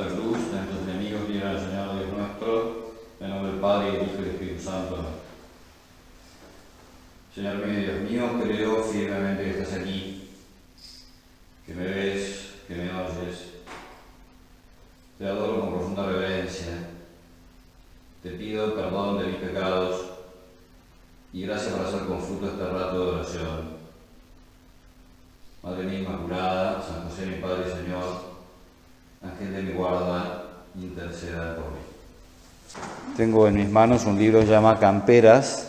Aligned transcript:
Santa 0.00 0.14
Cruz, 0.14 0.38
nuestros 0.38 0.88
enemigos, 0.88 1.28
libra 1.28 1.50
al 1.50 1.60
Señor 1.60 1.94
Dios 1.94 2.12
nuestro, 2.16 2.92
en 3.20 3.28
nombre 3.28 3.52
del 3.52 3.60
Padre, 3.60 3.88
y 3.88 3.92
del 3.92 4.02
Hijo 4.02 4.14
y 4.14 4.22
del 4.22 4.30
Espíritu 4.30 4.62
Santo. 4.62 5.04
Señor 7.34 7.66
mío 7.66 7.80
Dios 7.80 8.10
mío, 8.10 8.40
creo 8.42 8.82
firmemente 8.82 9.44
que 9.44 9.50
estás 9.50 9.78
aquí, 9.78 10.30
que 11.66 11.74
me 11.74 11.84
ves, 11.84 12.54
que 12.66 12.76
me 12.76 12.90
oyes. 12.90 13.44
Te 15.18 15.26
adoro 15.26 15.60
con 15.60 15.74
profunda 15.74 16.06
reverencia. 16.06 16.88
Te 18.22 18.30
pido 18.30 18.74
perdón 18.74 19.18
de 19.18 19.26
mis 19.26 19.36
pecados 19.36 20.12
y 21.34 21.42
gracias 21.42 21.74
por 21.74 21.86
hacer 21.86 22.06
con 22.06 22.22
fruto 22.22 22.46
este 22.46 22.64
rato 22.66 23.04
de 23.04 23.10
oración. 23.12 23.80
Madre 25.62 25.84
mía 25.84 26.00
Inmaculada, 26.00 26.82
San 26.82 27.06
José 27.06 27.26
mi 27.26 27.34
Padre 27.34 27.66
y 27.68 27.84
Señor, 27.84 28.30
Ángel 29.22 29.52
de 29.52 29.62
mi 29.62 29.72
guarda, 29.72 30.44
interceda 30.74 31.54
por 31.56 31.72
mí. 31.72 31.78
Tengo 33.20 33.46
en 33.46 33.54
mis 33.54 33.68
manos 33.68 34.06
un 34.06 34.18
libro 34.18 34.40
que 34.40 34.46
se 34.46 34.52
llama 34.52 34.78
Camperas, 34.78 35.68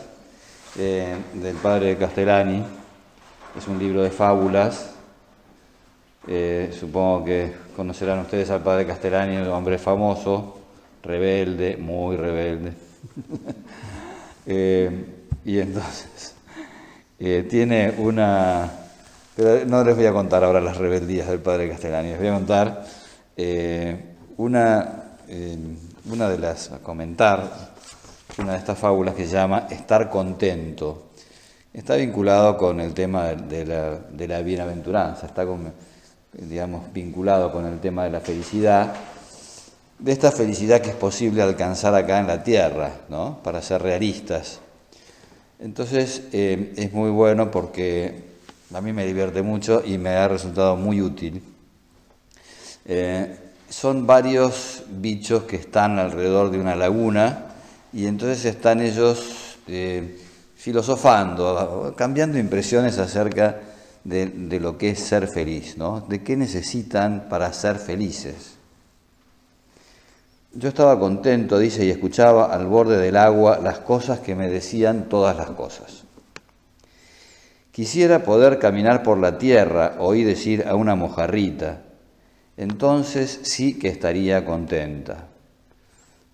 eh, 0.80 1.18
del 1.34 1.58
padre 1.58 1.98
Castellani. 1.98 2.64
Es 3.58 3.68
un 3.68 3.78
libro 3.78 4.04
de 4.04 4.10
fábulas. 4.10 4.92
Eh, 6.30 6.74
supongo 6.80 7.26
que 7.26 7.52
conocerán 7.76 8.20
ustedes 8.20 8.50
al 8.52 8.64
padre 8.64 8.88
Castellani, 8.88 9.36
un 9.36 9.50
hombre 9.50 9.78
famoso, 9.80 10.60
rebelde, 11.04 11.76
muy 11.76 12.16
rebelde. 12.16 12.72
Eh, 14.48 15.06
y 15.46 15.60
entonces 15.60 16.34
tiene 17.20 17.94
una 18.00 18.72
pero 19.36 19.66
no 19.68 19.84
les 19.84 19.96
voy 19.96 20.08
a 20.08 20.12
contar 20.12 20.44
ahora 20.44 20.60
las 20.60 20.78
rebeldías 20.78 21.28
del 21.28 21.40
padre 21.40 21.70
Castellani, 21.70 22.10
les 22.10 22.18
voy 22.18 22.28
a 22.30 22.34
contar 22.34 22.86
una, 24.38 25.04
una 26.06 26.30
de 26.30 26.38
las, 26.38 26.72
a 26.72 26.80
comentar, 26.80 27.72
una 28.38 28.54
de 28.54 28.58
estas 28.58 28.78
fábulas 28.78 29.16
que 29.16 29.26
se 29.26 29.34
llama 29.34 29.68
Estar 29.70 30.10
contento. 30.10 31.12
Está 31.74 31.96
vinculado 31.96 32.58
con 32.58 32.80
el 32.80 32.94
tema 32.94 33.30
de 33.30 33.66
la, 33.66 33.98
de 33.98 34.28
la 34.28 34.42
bienaventuranza, 34.42 35.28
está 35.28 35.46
digamos, 36.34 36.92
vinculado 36.94 37.52
con 37.52 37.66
el 37.66 37.80
tema 37.80 38.06
de 38.06 38.10
la 38.10 38.20
felicidad, 38.20 38.94
de 40.00 40.12
esta 40.12 40.32
felicidad 40.32 40.82
que 40.82 40.90
es 40.90 40.96
posible 40.96 41.42
alcanzar 41.42 41.94
acá 41.94 42.20
en 42.20 42.28
la 42.28 42.44
tierra, 42.44 42.92
¿no? 43.10 43.40
para 43.44 43.62
ser 43.62 43.84
realistas. 43.84 44.60
Entonces 45.60 46.24
eh, 46.34 46.74
es 46.76 46.92
muy 46.92 47.12
bueno 47.12 47.52
porque 47.52 48.32
a 48.74 48.82
mí 48.82 48.94
me 48.94 49.06
divierte 49.06 49.44
mucho 49.44 49.84
y 49.86 49.98
me 50.00 50.10
ha 50.10 50.28
resultado 50.28 50.76
muy 50.76 51.02
útil. 51.02 51.44
Eh, 52.86 53.38
son 53.72 54.06
varios 54.06 54.84
bichos 54.90 55.44
que 55.44 55.56
están 55.56 55.98
alrededor 55.98 56.52
de 56.52 56.60
una 56.60 56.76
laguna 56.76 57.46
y 57.94 58.06
entonces 58.06 58.44
están 58.44 58.82
ellos 58.82 59.58
eh, 59.68 60.20
filosofando, 60.58 61.94
cambiando 61.98 62.38
impresiones 62.38 62.98
acerca 62.98 63.62
de, 64.04 64.26
de, 64.28 64.60
lo 64.60 64.78
que 64.78 64.90
es 64.90 65.00
ser 65.00 65.28
feliz, 65.28 65.78
¿no? 65.78 66.02
de 66.02 66.22
qué 66.22 66.36
necesitan 66.36 67.28
para 67.30 67.54
ser 67.54 67.78
felices. 67.78 68.56
Yo 70.54 70.68
estaba 70.68 71.00
contento, 71.00 71.58
dice, 71.58 71.86
y 71.86 71.92
escuchaba 71.92 72.54
al 72.54 72.68
borde 72.68 72.98
del 72.98 73.16
agua 73.16 73.60
las 73.64 73.80
cosas 73.80 74.20
que 74.20 74.36
me 74.36 74.50
decían 74.50 75.08
todas 75.08 75.38
las 75.38 75.52
cosas. 75.52 76.04
Quisiera 77.72 78.26
poder 78.26 78.60
caminar 78.60 79.02
por 79.02 79.18
la 79.18 79.38
tierra, 79.38 79.96
oí 80.00 80.26
decir 80.26 80.68
a 80.68 80.76
una 80.76 80.96
mojarrita, 80.96 81.84
entonces 82.62 83.40
sí 83.42 83.80
que 83.80 83.88
estaría 83.88 84.46
contenta. 84.46 85.26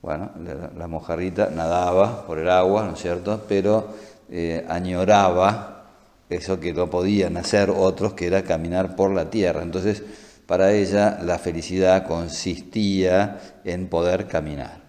Bueno, 0.02 0.32
la, 0.76 0.88
mojarrita 0.88 1.50
nadaba 1.50 2.28
por 2.28 2.40
el 2.40 2.50
agua, 2.50 2.84
¿no 2.84 2.94
es 2.96 3.00
cierto? 3.00 3.46
Pero 3.48 3.88
eh, 4.30 4.66
añoraba 4.68 5.86
eso 6.30 6.60
que 6.60 6.74
no 6.74 6.90
podían 6.90 7.38
hacer 7.38 7.70
otros, 7.70 8.14
que 8.14 8.28
era 8.28 8.44
caminar 8.44 8.98
por 8.98 9.12
la 9.12 9.30
tierra. 9.30 9.62
Entonces, 9.64 10.04
para 10.46 10.74
ella 10.74 11.18
la 11.24 11.40
felicidad 11.40 12.06
consistía 12.06 13.40
en 13.64 13.88
poder 13.88 14.28
caminar. 14.28 14.82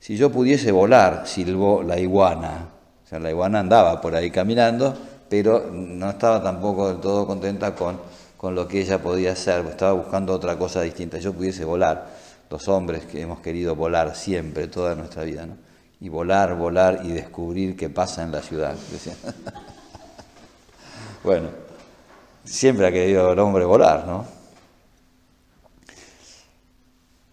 Si 0.00 0.16
yo 0.16 0.32
pudiese 0.32 0.72
volar, 0.72 1.28
silbó 1.28 1.84
la 1.84 2.00
iguana, 2.00 2.70
o 3.04 3.08
sea, 3.08 3.20
la 3.20 3.30
iguana 3.30 3.60
andaba 3.60 4.00
por 4.00 4.16
ahí 4.16 4.32
caminando, 4.32 4.96
pero 5.28 5.70
no 5.72 6.10
estaba 6.10 6.42
tampoco 6.42 6.88
del 6.88 7.00
todo 7.00 7.24
contenta 7.24 7.72
con, 7.76 8.00
con 8.36 8.54
lo 8.54 8.68
que 8.68 8.80
ella 8.80 9.00
podía 9.00 9.32
hacer, 9.32 9.64
estaba 9.66 9.92
buscando 9.92 10.32
otra 10.32 10.58
cosa 10.58 10.82
distinta. 10.82 11.18
Yo 11.18 11.32
pudiese 11.32 11.64
volar, 11.64 12.06
los 12.50 12.68
hombres 12.68 13.04
que 13.06 13.20
hemos 13.20 13.40
querido 13.40 13.74
volar 13.74 14.14
siempre, 14.14 14.68
toda 14.68 14.94
nuestra 14.94 15.24
vida, 15.24 15.46
¿no? 15.46 15.56
Y 16.00 16.08
volar, 16.08 16.56
volar 16.56 17.00
y 17.04 17.12
descubrir 17.12 17.74
qué 17.76 17.88
pasa 17.88 18.22
en 18.22 18.30
la 18.30 18.42
ciudad. 18.42 18.76
bueno, 21.24 21.48
siempre 22.44 22.86
ha 22.86 22.92
querido 22.92 23.32
el 23.32 23.38
hombre 23.38 23.64
volar, 23.64 24.06
¿no? 24.06 24.26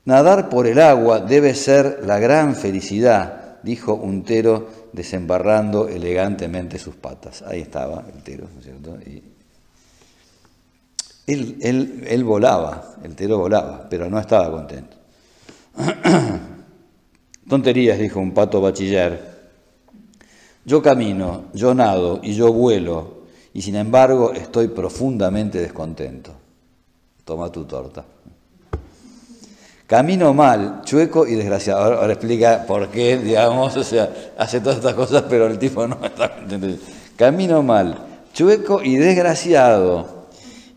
Nadar 0.06 0.50
por 0.50 0.68
el 0.68 0.80
agua 0.80 1.20
debe 1.20 1.54
ser 1.56 2.02
la 2.06 2.20
gran 2.20 2.56
felicidad, 2.56 3.60
dijo 3.64 3.94
Untero 3.94 4.70
desembarrando 4.92 5.88
elegantemente 5.88 6.80
sus 6.80 6.96
patas. 6.96 7.42
Ahí 7.42 7.62
estaba 7.62 8.04
el 8.14 8.22
tero, 8.24 8.48
¿no 8.54 8.60
es 8.60 8.66
cierto? 8.66 8.98
Y 9.10 9.33
él, 11.26 12.24
volaba, 12.24 12.96
el 13.04 13.16
tero 13.16 13.38
volaba, 13.38 13.88
pero 13.90 14.10
no 14.10 14.20
estaba 14.20 14.52
contento. 14.52 14.98
Tonterías, 17.50 18.00
dijo 18.00 18.20
un 18.20 18.34
pato 18.34 18.62
bachiller. 18.62 19.34
Yo 20.66 20.82
camino, 20.82 21.46
yo 21.54 21.74
nado 21.74 22.20
y 22.24 22.34
yo 22.36 22.52
vuelo, 22.54 23.24
y 23.54 23.62
sin 23.62 23.76
embargo 23.76 24.34
estoy 24.34 24.70
profundamente 24.70 25.60
descontento. 25.60 26.32
Toma 27.26 27.52
tu 27.52 27.66
torta. 27.66 28.06
Camino 29.88 30.34
mal, 30.34 30.82
chueco 30.84 31.28
y 31.28 31.36
desgraciado. 31.36 32.00
Ahora, 32.00 32.14
explica 32.14 32.66
por 32.66 32.88
qué, 32.88 33.18
digamos, 33.18 33.76
o 33.78 33.84
sea, 33.84 34.34
hace 34.38 34.60
todas 34.60 34.78
estas 34.78 34.94
cosas, 34.94 35.24
pero 35.30 35.48
el 35.48 35.60
tipo 35.60 35.86
no 35.88 35.98
está 36.04 36.34
contento. 36.34 36.68
Camino 37.16 37.62
mal, 37.62 37.98
chueco 38.34 38.82
y 38.82 38.96
desgraciado, 38.96 40.23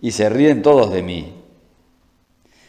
y 0.06 0.12
se 0.12 0.28
ríen 0.28 0.62
todos 0.62 0.92
de 0.92 1.02
mí. 1.02 1.34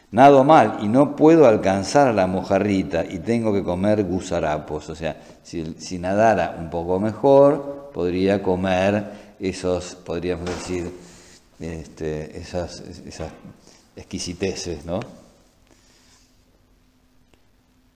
Nado 0.09 0.43
mal 0.43 0.79
y 0.81 0.87
no 0.87 1.15
puedo 1.15 1.45
alcanzar 1.45 2.07
a 2.07 2.11
la 2.11 2.25
mojarrita 2.25 3.05
y 3.05 3.19
tengo 3.19 3.53
que 3.53 3.61
comer 3.61 4.05
gusarapos. 4.05 4.89
O 4.89 4.95
sea, 4.95 5.21
si, 5.43 5.99
nadara 5.99 6.55
un 6.59 6.71
poco 6.71 6.99
mejor, 6.99 7.91
podría 7.93 8.41
comer 8.41 9.35
esos, 9.39 9.93
podríamos 9.93 10.45
decir, 10.45 10.91
este, 11.59 12.39
esas, 12.39 12.79
esas 13.05 13.29
exquisiteces, 13.95 14.83
¿no? 14.83 14.99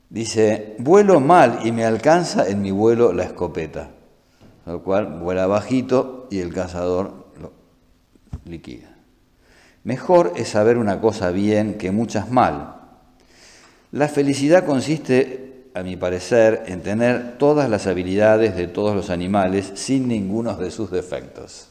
Dice, 0.07 0.75
vuelo 0.77 1.19
mal 1.19 1.61
y 1.63 1.71
me 1.71 1.83
alcanza 1.83 2.47
en 2.47 2.61
mi 2.61 2.69
vuelo 2.69 3.11
la 3.11 3.23
escopeta, 3.23 3.89
lo 4.67 4.83
cual 4.83 5.19
vuela 5.19 5.47
bajito 5.47 6.27
y 6.29 6.41
el 6.41 6.53
cazador 6.53 7.25
lo 7.41 7.51
liquida. 8.45 8.90
Mejor 9.83 10.33
es 10.35 10.49
saber 10.49 10.77
una 10.77 11.01
cosa 11.01 11.31
bien 11.31 11.75
que 11.75 11.91
muchas 11.91 12.29
mal. 12.29 12.75
La 13.91 14.07
felicidad 14.07 14.65
consiste, 14.65 15.69
a 15.73 15.81
mi 15.81 15.97
parecer, 15.97 16.63
en 16.67 16.81
tener 16.81 17.37
todas 17.37 17.69
las 17.69 17.87
habilidades 17.87 18.55
de 18.55 18.67
todos 18.67 18.95
los 18.95 19.09
animales 19.09 19.71
sin 19.75 20.07
ninguno 20.07 20.55
de 20.55 20.69
sus 20.69 20.91
defectos. 20.91 21.67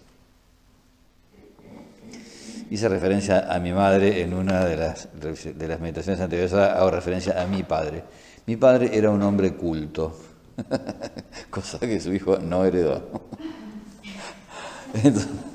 Hice 2.69 2.89
referencia 2.89 3.53
a 3.53 3.59
mi 3.59 3.73
madre 3.73 4.23
en 4.23 4.35
una 4.35 4.65
de 4.65 4.77
las, 4.77 5.09
meditaciones 5.81 6.21
anteriores, 6.21 6.53
hago 6.53 6.91
referencia 6.91 7.41
a 7.41 7.47
mi 7.47 7.63
padre. 7.63 8.05
Mi 8.47 8.57
padre 8.57 8.91
era 8.93 9.11
un 9.11 9.23
hombre 9.23 9.55
culto, 9.55 10.19
cosa 11.51 11.79
que 11.79 12.01
su 12.01 12.13
hijo 12.13 12.39
no 12.39 12.65
heredó. 12.65 13.09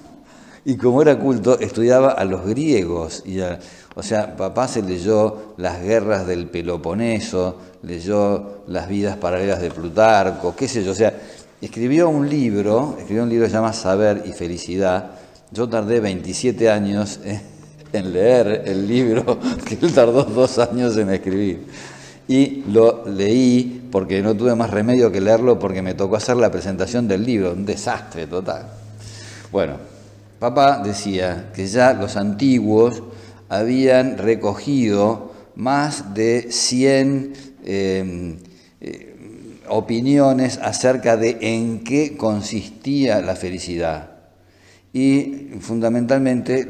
y 0.66 0.78
como 0.78 1.02
era 1.02 1.18
culto, 1.20 1.60
estudiaba 1.60 2.12
a 2.12 2.26
los 2.26 2.46
griegos. 2.46 3.24
Y 3.26 3.40
o 3.40 4.04
sea, 4.04 4.36
papá 4.36 4.68
se 4.68 4.82
leyó 4.82 5.54
las 5.58 5.82
guerras 5.82 6.26
del 6.26 6.48
Peloponeso, 6.48 7.58
leyó 7.84 8.64
las 8.68 8.90
vidas 8.90 9.18
paralelas 9.18 9.62
de 9.62 9.70
Plutarco, 9.70 10.56
qué 10.56 10.68
sé 10.68 10.84
yo. 10.84 10.92
O 10.92 10.96
sea, 10.96 11.14
escribió 11.62 12.10
un 12.10 12.28
libro, 12.28 12.96
escribió 12.98 13.24
un 13.24 13.30
libro 13.30 13.46
que 13.46 13.52
se 13.52 13.58
llama 13.58 13.74
Saber 13.74 14.24
y 14.26 14.32
Felicidad. 14.32 15.12
Yo 15.52 15.70
tardé 15.70 16.00
27 16.00 16.70
años 16.70 17.20
en 17.94 18.12
leer 18.12 18.64
el 18.66 18.88
libro 18.88 19.40
que 19.66 19.78
él 19.80 19.94
tardó 19.94 20.24
dos 20.24 20.58
años 20.58 20.98
en 20.98 21.12
escribir 21.12 21.66
y 22.28 22.64
lo 22.72 23.06
leí 23.06 23.88
porque 23.92 24.22
no 24.22 24.36
tuve 24.36 24.56
más 24.56 24.72
remedio 24.72 25.12
que 25.12 25.22
leerlo 25.22 25.60
porque 25.60 25.82
me 25.82 25.94
tocó 25.94 26.16
hacer 26.16 26.38
la 26.38 26.52
presentación 26.52 27.08
del 27.08 27.24
libro, 27.24 27.54
un 27.54 27.66
desastre 27.66 28.26
total. 28.28 28.66
Bueno, 29.52 29.78
papá 30.40 30.82
decía 30.84 31.52
que 31.54 31.68
ya 31.68 31.94
los 31.94 32.18
antiguos 32.18 33.04
habían 33.50 34.18
recogido 34.18 35.34
más 35.56 36.14
de 36.14 36.48
100 36.52 37.34
em, 37.64 38.38
eh, 38.82 39.16
opiniones 39.68 40.60
acerca 40.62 41.18
de 41.18 41.38
en 41.42 41.84
qué 41.84 42.18
consistía 42.18 43.22
la 43.22 43.36
felicidad. 43.36 44.12
Y 44.94 45.52
fundamentalmente 45.60 46.68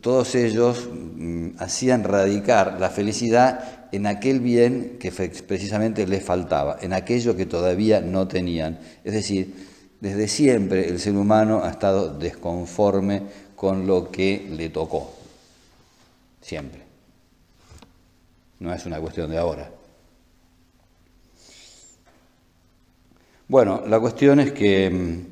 todos 0.00 0.34
ellos 0.34 0.88
mm, 0.92 1.48
hacían 1.58 2.04
radicar 2.04 2.78
la 2.78 2.90
felicidad 2.90 3.88
en 3.92 4.06
aquel 4.06 4.40
bien 4.40 4.96
que 5.00 5.10
precisamente 5.10 6.06
les 6.06 6.22
faltaba, 6.22 6.78
en 6.80 6.92
aquello 6.92 7.36
que 7.36 7.46
todavía 7.46 8.00
no 8.00 8.28
tenían. 8.28 8.78
Es 9.04 9.14
decir, 9.14 9.69
desde 10.00 10.28
siempre 10.28 10.88
el 10.88 10.98
ser 10.98 11.14
humano 11.14 11.62
ha 11.62 11.70
estado 11.70 12.18
desconforme 12.18 13.22
con 13.54 13.86
lo 13.86 14.10
que 14.10 14.48
le 14.50 14.70
tocó. 14.70 15.12
Siempre. 16.40 16.82
No 18.58 18.72
es 18.72 18.86
una 18.86 18.98
cuestión 18.98 19.30
de 19.30 19.38
ahora. 19.38 19.70
Bueno, 23.48 23.82
la 23.86 23.98
cuestión 24.00 24.40
es 24.40 24.52
que 24.52 24.88
mm, 24.88 25.26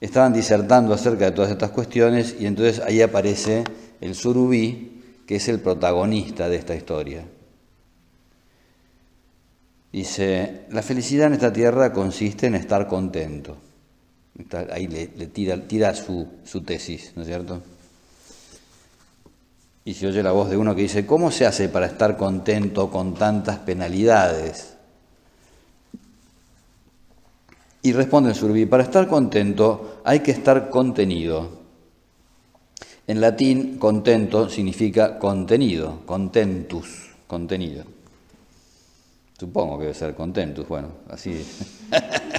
estaban 0.00 0.32
disertando 0.32 0.94
acerca 0.94 1.26
de 1.26 1.32
todas 1.32 1.50
estas 1.50 1.70
cuestiones 1.70 2.36
y 2.38 2.46
entonces 2.46 2.80
ahí 2.80 3.02
aparece 3.02 3.64
el 4.00 4.14
surubí, 4.14 5.22
que 5.26 5.36
es 5.36 5.48
el 5.48 5.60
protagonista 5.60 6.48
de 6.48 6.56
esta 6.56 6.74
historia. 6.74 7.24
Dice, 9.92 10.66
la 10.70 10.82
felicidad 10.82 11.26
en 11.26 11.34
esta 11.34 11.52
tierra 11.52 11.92
consiste 11.92 12.46
en 12.46 12.54
estar 12.54 12.86
contento. 12.86 13.56
Ahí 14.70 14.86
le, 14.86 15.06
tira, 15.26 15.94
su, 15.94 16.28
su, 16.44 16.62
tesis, 16.62 17.12
¿no 17.16 17.22
es 17.22 17.28
cierto? 17.28 17.60
Y 19.84 19.94
se 19.94 20.06
oye 20.06 20.22
la 20.22 20.32
voz 20.32 20.48
de 20.48 20.56
uno 20.56 20.74
que 20.76 20.82
dice, 20.82 21.04
¿cómo 21.04 21.30
se 21.32 21.44
hace 21.44 21.68
para 21.68 21.86
estar 21.86 22.16
contento 22.16 22.90
con 22.90 23.14
tantas 23.14 23.58
penalidades? 23.58 24.76
Y 27.82 27.92
responde 27.92 28.30
el 28.30 28.36
surbí, 28.36 28.66
para 28.66 28.84
estar 28.84 29.08
contento 29.08 30.02
hay 30.04 30.20
que 30.20 30.30
estar 30.30 30.70
contenido. 30.70 31.58
En 33.06 33.20
latín, 33.20 33.78
contento 33.78 34.48
significa 34.48 35.18
contenido, 35.18 36.02
contentus, 36.04 37.08
contenido. 37.26 37.84
Supongo 39.38 39.78
que 39.78 39.84
debe 39.84 39.94
ser 39.94 40.14
contentus, 40.14 40.68
bueno, 40.68 40.88
así. 41.08 41.44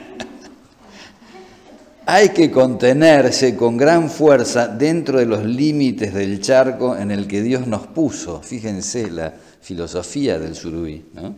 hay 2.12 2.30
que 2.30 2.50
contenerse 2.50 3.56
con 3.56 3.78
gran 3.78 4.10
fuerza 4.10 4.68
dentro 4.68 5.20
de 5.20 5.28
los 5.28 5.46
límites 5.46 6.12
del 6.12 6.42
charco 6.42 6.98
en 6.98 7.12
el 7.12 7.28
que 7.28 7.44
Dios 7.44 7.68
nos 7.68 7.86
puso. 7.86 8.42
Fíjense 8.42 9.12
la 9.12 9.32
filosofía 9.62 10.40
del 10.40 10.56
surubí, 10.56 11.06
¿no? 11.14 11.36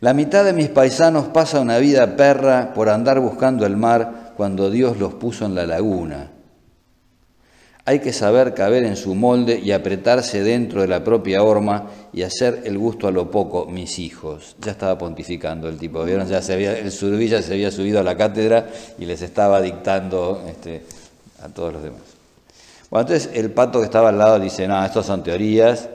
La 0.00 0.14
mitad 0.14 0.46
de 0.46 0.54
mis 0.54 0.70
paisanos 0.70 1.26
pasa 1.26 1.60
una 1.60 1.76
vida 1.76 2.16
perra 2.16 2.72
por 2.72 2.88
andar 2.88 3.20
buscando 3.20 3.66
el 3.66 3.76
mar 3.76 4.32
cuando 4.34 4.70
Dios 4.70 4.98
los 4.98 5.12
puso 5.14 5.44
en 5.44 5.54
la 5.54 5.66
laguna. 5.66 6.30
Hay 7.88 8.00
que 8.00 8.12
saber 8.12 8.52
caber 8.52 8.84
en 8.84 8.96
su 8.96 9.14
molde 9.14 9.58
y 9.58 9.72
apretarse 9.72 10.42
dentro 10.42 10.82
de 10.82 10.88
la 10.88 11.02
propia 11.02 11.42
horma 11.42 11.86
y 12.12 12.20
hacer 12.20 12.60
el 12.66 12.76
gusto 12.76 13.08
a 13.08 13.10
lo 13.10 13.30
poco, 13.30 13.64
mis 13.64 13.98
hijos. 13.98 14.56
Ya 14.60 14.72
estaba 14.72 14.98
pontificando 14.98 15.70
el 15.70 15.78
tipo, 15.78 16.04
¿vieron? 16.04 16.28
Ya 16.28 16.42
se 16.42 16.52
había, 16.52 16.74
se 16.90 17.52
había 17.54 17.70
subido 17.70 17.98
a 17.98 18.02
la 18.02 18.14
cátedra 18.14 18.68
y 18.98 19.06
les 19.06 19.22
estaba 19.22 19.62
dictando 19.62 20.44
este, 20.46 20.82
a 21.42 21.48
todos 21.48 21.72
los 21.72 21.82
demás. 21.82 22.02
Bueno, 22.90 23.08
entonces 23.08 23.30
el 23.32 23.52
pato 23.52 23.78
que 23.78 23.86
estaba 23.86 24.10
al 24.10 24.18
lado 24.18 24.38
dice, 24.38 24.68
no, 24.68 24.84
estas 24.84 25.06
son 25.06 25.22
teorías, 25.22 25.88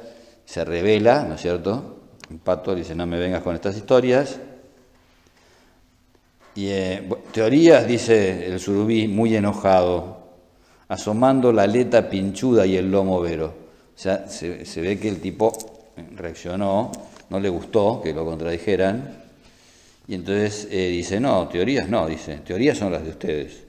se 0.45 0.65
revela, 0.65 1.25
¿no 1.25 1.35
es 1.35 1.41
cierto? 1.41 1.97
El 2.31 2.39
pato 2.39 2.73
dice, 2.73 2.95
no 2.95 3.05
me 3.05 3.19
vengas 3.19 3.43
con 3.43 3.53
estas 3.53 3.77
historias. 3.77 4.39
Y 6.55 6.69
eh, 6.69 7.07
teorías, 7.31 7.85
dice 7.85 8.47
el 8.47 8.59
surubí, 8.59 9.07
muy 9.07 9.35
enojado, 9.35 10.22
asomando 10.87 11.51
la 11.51 11.63
aleta 11.63 12.09
pinchuda 12.09 12.65
y 12.65 12.75
el 12.75 12.91
lomo 12.91 13.21
vero. 13.21 13.53
O 13.95 13.99
sea, 13.99 14.27
se, 14.27 14.81
ve 14.81 14.99
que 14.99 15.09
el 15.09 15.19
tipo 15.21 15.53
reaccionó, 16.15 16.91
no 17.29 17.39
le 17.39 17.49
gustó 17.49 18.01
que 18.01 18.13
lo 18.13 18.25
contradijeran, 18.25 19.23
y 20.07 20.15
entonces 20.15 20.67
eh, 20.71 20.89
dice, 20.89 21.19
no, 21.19 21.47
teorías 21.47 21.87
no, 21.87 22.07
dice, 22.07 22.37
teorías 22.37 22.77
son 22.77 22.91
las 22.91 23.03
de 23.03 23.09
ustedes. 23.09 23.63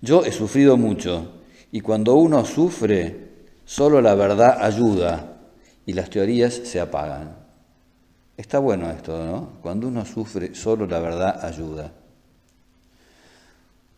Yo 0.00 0.24
he 0.24 0.32
sufrido 0.32 0.76
mucho, 0.76 1.42
y 1.70 1.80
cuando 1.80 2.14
uno 2.14 2.44
sufre, 2.44 3.26
solo 3.64 4.00
la 4.00 4.14
verdad 4.14 4.58
ayuda 4.60 5.36
y 5.84 5.92
las 5.92 6.10
teorías 6.10 6.54
se 6.54 6.80
apagan. 6.80 7.36
Está 8.36 8.58
bueno 8.58 8.90
esto, 8.90 9.24
¿no? 9.24 9.58
Cuando 9.62 9.88
uno 9.88 10.04
sufre, 10.04 10.54
solo 10.54 10.86
la 10.86 11.00
verdad 11.00 11.44
ayuda. 11.44 11.92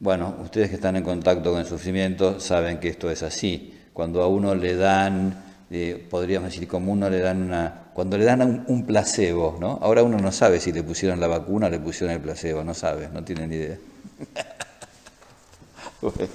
Bueno, 0.01 0.37
ustedes 0.45 0.69
que 0.69 0.77
están 0.77 0.95
en 0.95 1.03
contacto 1.03 1.51
con 1.51 1.61
el 1.61 1.67
sufrimiento 1.67 2.39
saben 2.39 2.79
que 2.79 2.89
esto 2.89 3.11
es 3.11 3.25
así. 3.25 3.75
Cuando 3.93 4.23
a 4.23 4.29
uno 4.29 4.55
le 4.55 4.77
dan, 4.77 5.43
eh, 5.73 6.07
podríamos 6.09 6.53
decir, 6.53 6.69
como 6.69 6.93
uno 6.93 7.11
le 7.11 7.19
dan 7.19 7.43
una, 7.43 7.91
cuando 7.95 8.17
le 8.17 8.25
dan 8.25 8.65
un, 8.69 8.87
placebo, 8.87 9.57
¿no? 9.61 9.81
Ahora 9.83 10.05
uno 10.05 10.19
no 10.19 10.31
sabe 10.31 10.61
si 10.61 10.71
le 10.71 10.85
pusieron 10.85 11.19
la 11.19 11.27
vacuna 11.27 11.67
o 11.67 11.71
le 11.71 11.81
pusieron 11.81 12.15
el 12.15 12.23
placebo, 12.23 12.63
no 12.63 12.75
sabe, 12.75 13.09
no 13.13 13.25
tiene 13.25 13.49
ni 13.49 13.57
idea. 13.57 13.79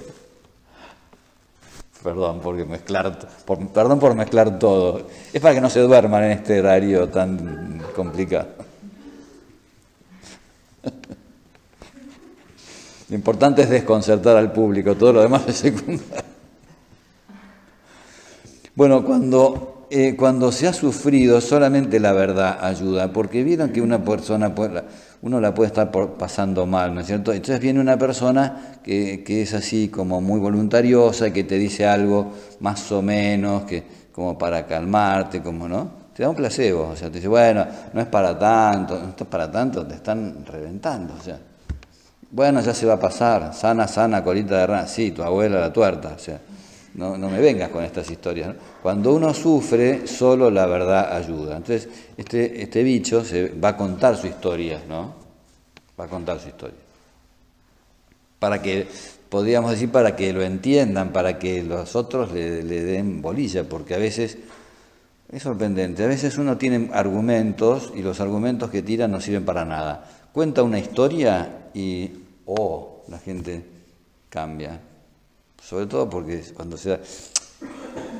Perdón 2.03 2.41
por 2.41 2.53
mezclar, 2.65 3.17
perdón 3.73 3.97
por 3.97 4.13
mezclar 4.13 4.59
todo. 4.59 5.07
Es 5.31 5.39
para 5.41 5.55
que 5.55 5.61
no 5.61 5.69
se 5.69 5.79
duerman 5.79 6.25
en 6.25 6.31
este 6.31 6.59
horario 6.59 7.07
tan 7.07 7.81
complicado. 7.95 8.49
Lo 13.13 13.17
importante 13.17 13.61
es 13.61 13.69
desconcertar 13.69 14.37
al 14.37 14.51
público, 14.51 14.95
todo 14.95 15.13
lo 15.13 15.21
demás 15.21 15.43
es 15.47 15.57
secundario. 15.57 16.03
Bueno, 18.73 19.05
cuando, 19.05 19.85
eh, 19.91 20.15
cuando 20.15 20.51
se 20.51 20.67
ha 20.67 20.73
sufrido, 20.73 21.39
solamente 21.39 21.99
la 21.99 22.11
verdad 22.11 22.57
ayuda, 22.65 23.13
porque 23.13 23.43
vieron 23.43 23.69
que 23.69 23.83
una 23.83 24.03
persona 24.03 24.51
uno 25.21 25.39
la 25.39 25.53
puede 25.53 25.67
estar 25.67 25.91
pasando 25.91 26.65
mal, 26.65 26.95
¿no 26.95 27.01
es 27.01 27.05
cierto? 27.05 27.31
Entonces 27.31 27.59
viene 27.59 27.79
una 27.79 27.99
persona 27.99 28.79
que, 28.83 29.23
es 29.27 29.53
así 29.53 29.89
como 29.89 30.19
muy 30.19 30.39
voluntariosa, 30.39 31.31
que 31.31 31.43
te 31.43 31.59
dice 31.59 31.85
algo 31.85 32.31
más 32.61 32.91
o 32.91 33.03
menos, 33.03 33.65
que 33.65 33.83
como 34.11 34.39
para 34.39 34.65
calmarte, 34.65 35.43
como, 35.43 35.69
¿no? 35.69 35.87
Te 36.15 36.23
da 36.23 36.29
un 36.29 36.35
placebo, 36.35 36.89
o 36.93 36.95
sea, 36.95 37.09
te 37.09 37.17
dice, 37.17 37.27
bueno, 37.27 37.63
no 37.93 38.01
es 38.01 38.07
para 38.07 38.39
tanto, 38.39 38.97
no 38.97 39.09
es 39.09 39.27
para 39.27 39.51
tanto, 39.51 39.85
te 39.85 39.93
están 39.93 40.43
reventando, 40.47 41.13
o 41.13 41.23
sea. 41.23 41.52
Bueno, 42.33 42.61
ya 42.61 42.73
se 42.73 42.87
va 42.87 42.93
a 42.93 42.99
pasar, 42.99 43.53
sana, 43.53 43.87
sana, 43.87 44.23
colita 44.23 44.57
de 44.57 44.65
rana, 44.65 44.87
sí, 44.87 45.11
tu 45.11 45.21
abuela 45.21 45.59
la 45.59 45.71
tuerta, 45.71 46.13
o 46.15 46.19
sea, 46.19 46.41
no, 46.95 47.15
no 47.15 47.29
me 47.29 47.39
vengas 47.39 47.69
con 47.69 47.83
estas 47.83 48.09
historias. 48.09 48.55
Cuando 48.81 49.13
uno 49.13 49.35
sufre, 49.35 50.07
solo 50.07 50.49
la 50.49 50.65
verdad 50.65 51.15
ayuda. 51.15 51.57
Entonces, 51.57 51.87
este, 52.17 52.63
este 52.63 52.81
bicho 52.81 53.23
va 53.63 53.69
a 53.69 53.77
contar 53.77 54.17
su 54.17 54.25
historia, 54.25 54.81
¿no? 54.89 55.13
Va 55.99 56.05
a 56.05 56.07
contar 56.07 56.39
su 56.39 56.47
historia. 56.47 56.79
Para 58.39 58.63
que, 58.63 58.87
podríamos 59.29 59.69
decir, 59.69 59.91
para 59.91 60.15
que 60.15 60.33
lo 60.33 60.41
entiendan, 60.41 61.13
para 61.13 61.37
que 61.37 61.61
los 61.61 61.95
otros 61.95 62.31
le, 62.31 62.63
le 62.63 62.81
den 62.81 63.21
bolilla, 63.21 63.63
porque 63.63 63.93
a 63.93 63.99
veces 63.99 64.39
es 65.31 65.43
sorprendente. 65.43 66.03
A 66.03 66.07
veces 66.07 66.39
uno 66.39 66.57
tiene 66.57 66.89
argumentos 66.93 67.93
y 67.95 68.01
los 68.01 68.19
argumentos 68.19 68.71
que 68.71 68.81
tiran 68.81 69.11
no 69.11 69.21
sirven 69.21 69.45
para 69.45 69.65
nada. 69.65 70.09
Cuenta 70.31 70.63
una 70.63 70.79
historia 70.79 71.69
y, 71.75 72.22
oh, 72.45 73.03
la 73.07 73.19
gente 73.19 73.63
cambia. 74.29 74.79
Sobre 75.61 75.85
todo 75.85 76.09
porque 76.09 76.41
cuando, 76.53 76.77
se, 76.77 76.99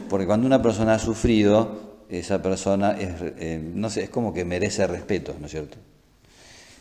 porque 0.10 0.26
cuando 0.26 0.48
una 0.48 0.62
persona 0.62 0.94
ha 0.94 1.00
sufrido, 1.00 1.94
esa 2.10 2.42
persona 2.42 2.92
es, 2.92 3.16
eh, 3.38 3.62
no 3.74 3.90
sé, 3.90 4.04
es 4.04 4.10
como 4.10 4.34
que 4.34 4.46
merece 4.46 4.86
respeto, 4.88 5.36
¿no 5.40 5.48
es 5.48 5.52
cierto? 5.52 5.78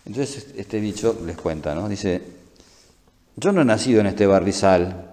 Entonces 0.04 0.49
este 0.56 0.80
bicho 0.80 1.18
les 1.25 1.37
cuenta, 1.37 1.75
¿no? 1.75 1.88
Dice, 1.88 2.22
yo 3.37 3.52
no 3.52 3.62
he 3.62 3.64
nacido 3.64 4.00
en 4.00 4.06
este 4.06 4.26
barrizal, 4.26 5.12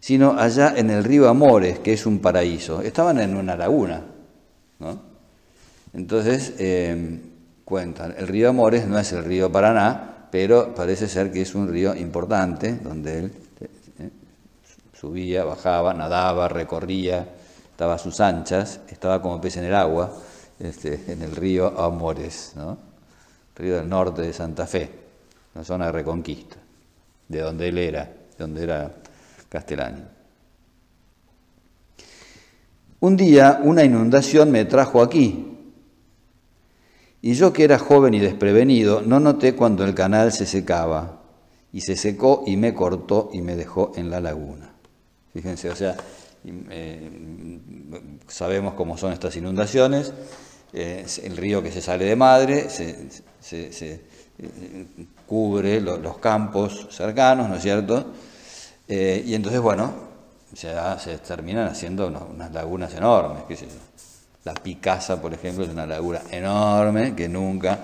sino 0.00 0.38
allá 0.38 0.74
en 0.76 0.90
el 0.90 1.02
río 1.02 1.28
Amores, 1.28 1.78
que 1.78 1.94
es 1.94 2.06
un 2.06 2.18
paraíso. 2.18 2.82
Estaban 2.82 3.18
en 3.20 3.36
una 3.36 3.56
laguna. 3.56 4.04
Entonces 5.94 6.54
eh, 6.58 7.20
cuentan, 7.64 8.14
el 8.18 8.28
río 8.28 8.50
Amores 8.50 8.86
no 8.86 8.98
es 8.98 9.12
el 9.12 9.24
río 9.24 9.50
Paraná, 9.50 10.13
pero 10.34 10.74
parece 10.74 11.06
ser 11.06 11.30
que 11.30 11.42
es 11.42 11.54
un 11.54 11.68
río 11.68 11.94
importante, 11.94 12.74
donde 12.78 13.18
él 13.20 13.32
subía, 14.92 15.44
bajaba, 15.44 15.94
nadaba, 15.94 16.48
recorría, 16.48 17.24
estaba 17.70 17.94
a 17.94 17.98
sus 17.98 18.18
anchas, 18.18 18.80
estaba 18.88 19.22
como 19.22 19.40
pez 19.40 19.58
en 19.58 19.66
el 19.66 19.74
agua, 19.76 20.12
este, 20.58 21.04
en 21.06 21.22
el 21.22 21.36
río 21.36 21.80
Amores, 21.80 22.54
¿no? 22.56 22.76
río 23.54 23.76
del 23.76 23.88
norte 23.88 24.22
de 24.22 24.32
Santa 24.32 24.66
Fe, 24.66 24.90
una 25.54 25.62
zona 25.62 25.86
de 25.86 25.92
reconquista, 25.92 26.56
de 27.28 27.40
donde 27.40 27.68
él 27.68 27.78
era, 27.78 28.02
de 28.02 28.36
donde 28.36 28.64
era 28.64 28.90
Castellani. 29.48 30.02
Un 32.98 33.16
día 33.16 33.60
una 33.62 33.84
inundación 33.84 34.50
me 34.50 34.64
trajo 34.64 35.00
aquí, 35.00 35.53
y 37.26 37.32
yo 37.32 37.54
que 37.54 37.64
era 37.64 37.78
joven 37.78 38.12
y 38.12 38.18
desprevenido, 38.18 39.00
no 39.00 39.18
noté 39.18 39.54
cuando 39.54 39.82
el 39.82 39.94
canal 39.94 40.30
se 40.30 40.44
secaba, 40.44 41.22
y 41.72 41.80
se 41.80 41.96
secó 41.96 42.44
y 42.46 42.58
me 42.58 42.74
cortó 42.74 43.30
y 43.32 43.40
me 43.40 43.56
dejó 43.56 43.92
en 43.96 44.10
la 44.10 44.20
laguna. 44.20 44.74
Fíjense, 45.32 45.70
o 45.70 45.74
sea, 45.74 45.96
eh, 46.44 47.58
sabemos 48.28 48.74
cómo 48.74 48.98
son 48.98 49.14
estas 49.14 49.34
inundaciones, 49.36 50.12
eh, 50.74 51.06
el 51.22 51.38
río 51.38 51.62
que 51.62 51.72
se 51.72 51.80
sale 51.80 52.04
de 52.04 52.14
madre 52.14 52.68
se, 52.68 53.08
eh, 53.50 54.86
cubre 55.26 55.80
los 55.80 56.18
campos 56.18 56.88
cercanos, 56.90 57.48
¿no 57.48 57.56
es 57.56 57.62
cierto? 57.62 58.12
y 58.86 59.34
entonces, 59.34 59.62
bueno, 59.62 59.94
se, 60.52 61.18
terminan 61.26 61.68
haciendo 61.68 62.06
unas, 62.06 62.52
lagunas 62.52 62.92
enormes, 62.94 63.44
qué 63.48 63.56
sé 63.56 63.66
yo. 63.66 63.72
La 64.44 64.52
Picasa, 64.52 65.20
por 65.22 65.32
ejemplo, 65.32 65.64
es 65.64 65.70
una 65.70 65.86
laguna 65.86 66.20
enorme 66.30 67.14
que 67.14 67.30
nunca, 67.30 67.78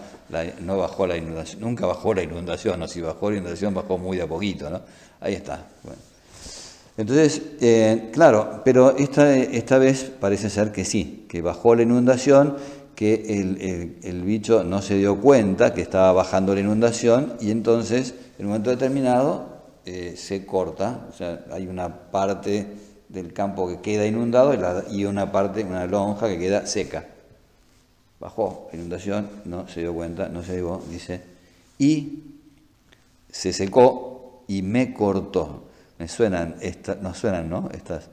no 0.61 0.77
bajó 0.77 1.07
la 1.07 1.17
inundación, 1.17 1.63
nunca 1.63 1.87
bajó 1.87 2.13
la 2.13 2.23
inundación, 2.23 2.83
o 2.83 2.87
si 2.87 3.01
bajó 3.01 3.31
la 3.31 3.39
inundación 3.39 3.73
bajó 3.73 3.97
muy 3.97 4.19
de 4.19 4.25
a 4.25 4.27
poquito, 4.27 4.69
¿no? 4.69 4.83
Ahí 5.21 5.35
está. 5.35 5.67
Entonces, 6.99 7.41
eh, 7.63 8.11
claro, 8.13 8.61
pero 8.63 8.95
esta, 8.99 9.35
esta 9.35 9.79
vez 9.79 10.13
parece 10.21 10.51
ser 10.51 10.71
que 10.71 10.85
sí, 10.85 11.25
que 11.31 11.41
bajó 11.41 11.75
la 11.75 11.83
inundación, 11.83 12.57
que 12.95 13.41
el, 13.41 13.97
el, 14.03 14.23
bicho 14.25 14.63
no 14.63 14.83
se 14.83 14.97
dio 14.97 15.19
cuenta 15.19 15.73
que 15.73 15.81
estaba 15.81 16.13
bajando 16.13 16.55
la 16.55 16.61
inundación 16.61 17.37
y 17.41 17.51
entonces, 17.53 18.15
en 18.39 18.45
un 18.45 18.49
momento 18.49 18.69
determinado, 18.69 19.63
eh, 19.87 20.13
se 20.15 20.45
corta, 20.45 21.07
o 21.09 21.17
sea, 21.17 21.47
hay 21.51 21.67
una 21.67 22.11
parte 22.11 22.67
del 23.13 23.33
campo 23.33 23.69
que 23.69 23.81
queda 23.81 24.07
inundado 24.07 24.55
y, 24.91 25.05
una 25.05 25.33
parte, 25.33 25.65
una 25.65 25.87
lonja 25.87 26.29
que 26.29 26.39
queda 26.39 26.67
seca. 26.67 27.07
Bajó 28.19 28.69
inundación, 28.73 29.29
no 29.45 29.67
se 29.69 29.81
dio 29.81 29.95
cuenta, 29.95 30.29
no 30.29 30.43
se 30.43 30.57
dio, 30.57 30.83
dice, 30.91 31.23
y 31.79 32.23
se 33.31 33.53
secó 33.53 34.45
y 34.47 34.63
me 34.63 34.93
cortó. 34.93 35.65
Me 35.99 36.09
suenan, 36.09 36.57
esta, 36.61 36.95
no 36.95 37.15
suenan, 37.15 37.49
¿no? 37.49 37.69
Estas, 37.73 38.09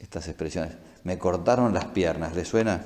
estas 0.00 0.28
expresiones. 0.28 0.72
Me 1.04 1.18
cortaron 1.18 1.72
las 1.72 1.86
piernas, 1.86 2.34
¿le 2.34 2.44
suena? 2.44 2.82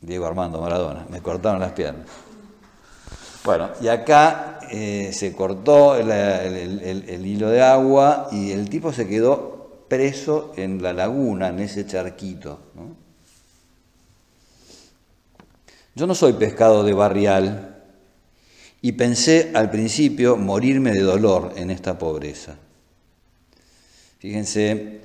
Diego 0.00 0.26
Armando 0.26 0.60
Maradona, 0.60 1.06
me 1.08 1.20
cortaron 1.20 1.60
las 1.60 1.72
piernas. 1.72 2.06
Bueno, 3.44 3.70
y 3.80 3.88
acá 3.88 4.60
eh, 4.70 5.10
se 5.12 5.34
cortó 5.34 5.96
el, 5.96 7.26
hilo 7.26 7.50
de 7.50 7.60
agua 7.60 8.28
y 8.30 8.52
el 8.52 8.68
tipo 8.68 8.92
se 8.92 9.08
quedó 9.08 9.61
preso 9.92 10.54
en 10.56 10.82
la 10.82 10.94
laguna, 10.94 11.48
en 11.50 11.58
ese 11.58 11.86
charquito. 11.86 12.58
Yo 15.94 16.06
no 16.06 16.14
soy 16.14 16.32
pescado 16.32 16.82
de 16.82 16.94
barrial 16.94 17.76
y 18.80 18.92
pensé 18.92 19.50
al 19.52 19.70
principio 19.70 20.38
morirme 20.38 20.92
de 20.92 21.02
dolor 21.02 21.52
en 21.56 21.70
esta 21.70 21.98
pobreza. 21.98 22.56
Fíjense 24.18 25.02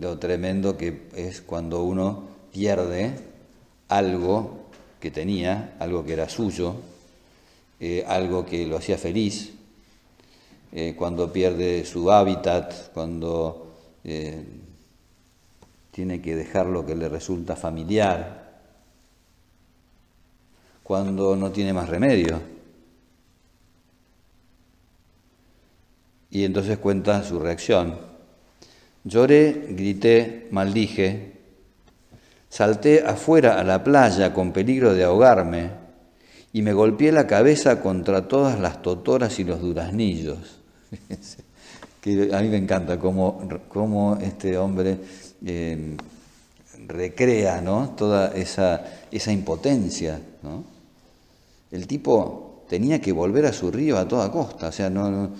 lo 0.00 0.18
tremendo 0.18 0.76
que 0.76 1.02
es 1.14 1.40
cuando 1.40 1.84
uno 1.84 2.24
pierde 2.52 3.12
algo 3.86 4.66
que 4.98 5.12
tenía, 5.12 5.76
algo 5.78 6.04
que 6.04 6.14
era 6.14 6.28
suyo, 6.28 6.74
eh, 7.78 8.04
algo 8.08 8.44
que 8.44 8.66
lo 8.66 8.78
hacía 8.78 8.98
feliz, 8.98 9.52
eh, 10.72 10.94
cuando 10.96 11.32
pierde 11.32 11.84
su 11.84 12.10
hábitat, 12.12 12.92
cuando 12.92 13.74
eh, 14.04 14.44
tiene 15.90 16.22
que 16.22 16.36
dejar 16.36 16.66
lo 16.66 16.86
que 16.86 16.94
le 16.94 17.08
resulta 17.08 17.56
familiar, 17.56 18.60
cuando 20.82 21.34
no 21.36 21.50
tiene 21.50 21.72
más 21.72 21.88
remedio. 21.88 22.40
Y 26.30 26.44
entonces 26.44 26.78
cuenta 26.78 27.24
su 27.24 27.40
reacción. 27.40 27.98
Lloré, 29.02 29.66
grité, 29.70 30.46
maldije, 30.52 31.32
salté 32.48 33.02
afuera 33.04 33.58
a 33.58 33.64
la 33.64 33.82
playa 33.82 34.32
con 34.32 34.52
peligro 34.52 34.94
de 34.94 35.04
ahogarme 35.04 35.70
y 36.52 36.62
me 36.62 36.72
golpeé 36.72 37.10
la 37.10 37.26
cabeza 37.26 37.80
contra 37.80 38.28
todas 38.28 38.60
las 38.60 38.82
totoras 38.82 39.38
y 39.40 39.44
los 39.44 39.60
duraznillos. 39.60 40.59
que 42.00 42.30
a 42.34 42.40
mí 42.40 42.48
me 42.48 42.56
encanta 42.56 42.98
cómo, 42.98 44.18
este 44.20 44.56
hombre 44.56 44.98
eh, 45.44 45.96
recrea 46.86 47.60
¿no? 47.60 47.90
toda 47.96 48.28
esa, 48.34 48.84
esa 49.10 49.32
impotencia. 49.32 50.20
¿no? 50.42 50.64
El 51.70 51.86
tipo 51.86 52.64
tenía 52.68 53.00
que 53.00 53.12
volver 53.12 53.46
a 53.46 53.52
su 53.52 53.70
río 53.70 53.98
a 53.98 54.08
toda 54.08 54.30
costa, 54.30 54.68
o 54.68 54.72
sea, 54.72 54.90
no, 54.90 55.32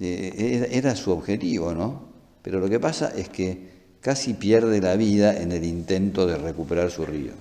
eh, 0.00 0.68
era 0.72 0.94
su 0.94 1.10
objetivo, 1.10 1.72
¿no? 1.74 2.06
Pero 2.42 2.60
lo 2.60 2.68
que 2.68 2.78
pasa 2.78 3.12
es 3.16 3.28
que 3.28 3.76
casi 4.00 4.34
pierde 4.34 4.80
la 4.80 4.94
vida 4.94 5.36
en 5.36 5.50
el 5.50 5.64
intento 5.64 6.26
de 6.26 6.36
recuperar 6.36 6.90
su 6.90 7.04
río. 7.04 7.32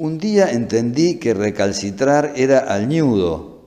Un 0.00 0.16
día 0.16 0.50
entendí 0.50 1.18
que 1.18 1.34
recalcitrar 1.34 2.32
era 2.34 2.60
al 2.60 2.88
ñudo 2.88 3.66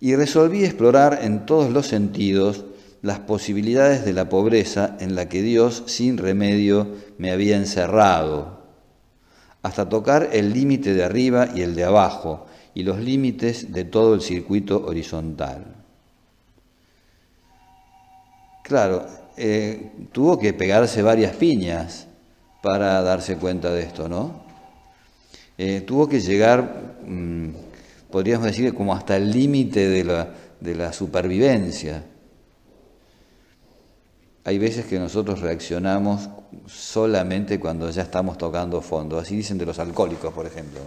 y 0.00 0.16
resolví 0.16 0.64
explorar 0.64 1.20
en 1.22 1.46
todos 1.46 1.70
los 1.70 1.86
sentidos 1.86 2.64
las 3.00 3.20
posibilidades 3.20 4.04
de 4.04 4.12
la 4.12 4.28
pobreza 4.28 4.96
en 4.98 5.14
la 5.14 5.28
que 5.28 5.40
Dios 5.40 5.84
sin 5.86 6.18
remedio 6.18 6.96
me 7.16 7.30
había 7.30 7.56
encerrado, 7.56 8.64
hasta 9.62 9.88
tocar 9.88 10.30
el 10.32 10.52
límite 10.52 10.94
de 10.94 11.04
arriba 11.04 11.48
y 11.54 11.62
el 11.62 11.76
de 11.76 11.84
abajo 11.84 12.46
y 12.74 12.82
los 12.82 12.98
límites 12.98 13.72
de 13.72 13.84
todo 13.84 14.14
el 14.14 14.20
circuito 14.20 14.84
horizontal. 14.84 15.76
Claro, 18.64 19.06
eh, 19.36 19.92
tuvo 20.10 20.40
que 20.40 20.52
pegarse 20.54 21.02
varias 21.02 21.36
piñas 21.36 22.08
para 22.64 23.00
darse 23.02 23.36
cuenta 23.36 23.70
de 23.70 23.82
esto, 23.82 24.08
¿no? 24.08 24.43
Eh, 25.56 25.82
tuvo 25.86 26.08
que 26.08 26.20
llegar, 26.20 26.96
mm, 27.06 27.48
podríamos 28.10 28.46
decir, 28.46 28.74
como 28.74 28.94
hasta 28.94 29.16
el 29.16 29.30
límite 29.30 29.88
de 29.88 30.04
la, 30.04 30.28
de 30.60 30.74
la 30.74 30.92
supervivencia. 30.92 32.04
Hay 34.44 34.58
veces 34.58 34.84
que 34.86 34.98
nosotros 34.98 35.40
reaccionamos 35.40 36.28
solamente 36.66 37.58
cuando 37.58 37.88
ya 37.90 38.02
estamos 38.02 38.36
tocando 38.36 38.80
fondo. 38.80 39.18
Así 39.18 39.36
dicen 39.36 39.56
de 39.56 39.66
los 39.66 39.78
alcohólicos, 39.78 40.32
por 40.34 40.46
ejemplo. 40.46 40.80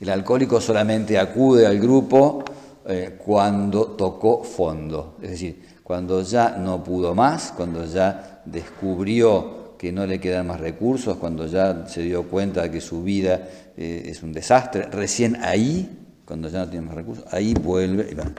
El 0.00 0.08
alcohólico 0.08 0.60
solamente 0.60 1.18
acude 1.18 1.66
al 1.66 1.78
grupo 1.78 2.42
eh, 2.86 3.18
cuando 3.22 3.88
tocó 3.88 4.42
fondo. 4.42 5.16
Es 5.20 5.30
decir, 5.32 5.62
cuando 5.82 6.22
ya 6.22 6.56
no 6.56 6.82
pudo 6.82 7.14
más, 7.14 7.52
cuando 7.54 7.84
ya 7.84 8.40
descubrió 8.46 9.59
que 9.80 9.92
no 9.92 10.06
le 10.06 10.20
quedan 10.20 10.46
más 10.46 10.60
recursos, 10.60 11.16
cuando 11.16 11.46
ya 11.46 11.86
se 11.88 12.02
dio 12.02 12.24
cuenta 12.24 12.60
de 12.60 12.70
que 12.70 12.82
su 12.82 13.02
vida 13.02 13.48
eh, 13.78 14.02
es 14.08 14.22
un 14.22 14.30
desastre, 14.30 14.82
recién 14.82 15.36
ahí, 15.36 15.88
cuando 16.26 16.50
ya 16.50 16.58
no 16.58 16.68
tiene 16.68 16.84
más 16.84 16.94
recursos, 16.94 17.24
ahí 17.30 17.54
vuelve 17.54 18.08
y 18.10 18.14
va. 18.14 18.30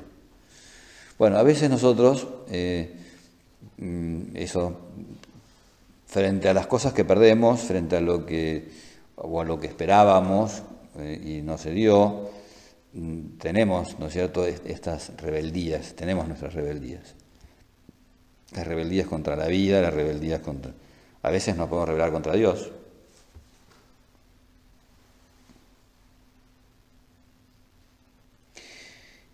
Bueno, 1.18 1.40
a 1.40 1.42
veces 1.42 1.68
nosotros, 1.68 2.28
eh, 2.52 2.94
mm, 3.80 4.36
eso, 4.36 4.82
frente 6.06 6.48
a 6.48 6.54
las 6.54 6.68
cosas 6.68 6.94
que 6.94 7.06
perdemos, 7.06 7.62
frente 7.62 7.98
a 7.98 8.02
lo 8.02 8.24
que, 8.24 8.70
o 9.16 9.42
a 9.42 9.44
lo 9.44 9.60
que 9.60 9.66
esperábamos 9.66 10.62
eh, 11.00 11.40
y 11.40 11.42
no 11.42 11.58
se 11.58 11.72
dio, 11.72 12.30
mm, 12.94 13.40
tenemos, 13.40 13.98
¿no 13.98 14.06
es 14.06 14.14
cierto?, 14.14 14.46
estas 14.46 15.14
rebeldías, 15.18 15.96
tenemos 15.96 16.28
nuestras 16.28 16.54
rebeldías. 16.54 17.16
Las 18.52 18.68
rebeldías 18.68 19.08
contra 19.08 19.36
la 19.36 19.48
vida, 19.48 19.82
las 19.82 19.96
rebeldías 19.96 20.42
contra 20.42 20.72
a 21.24 21.30
veces 21.30 21.56
nos 21.56 21.70
podemos 21.70 21.90
rebelar 21.90 22.12
contra 22.12 22.34
Dios. 22.34 22.72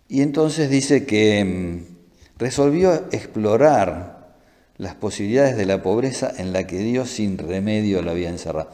Y 0.08 0.22
entonces 0.22 0.70
dice 0.70 1.04
que 1.04 1.44
mm, 1.44 2.38
resolvió 2.38 2.94
explorar 3.12 4.36
las 4.78 4.94
posibilidades 4.94 5.56
de 5.56 5.66
la 5.66 5.82
pobreza 5.82 6.32
en 6.38 6.52
la 6.52 6.66
que 6.66 6.78
Dios 6.78 7.10
sin 7.10 7.36
remedio 7.36 8.00
la 8.02 8.12
había 8.12 8.30
encerrado. 8.30 8.70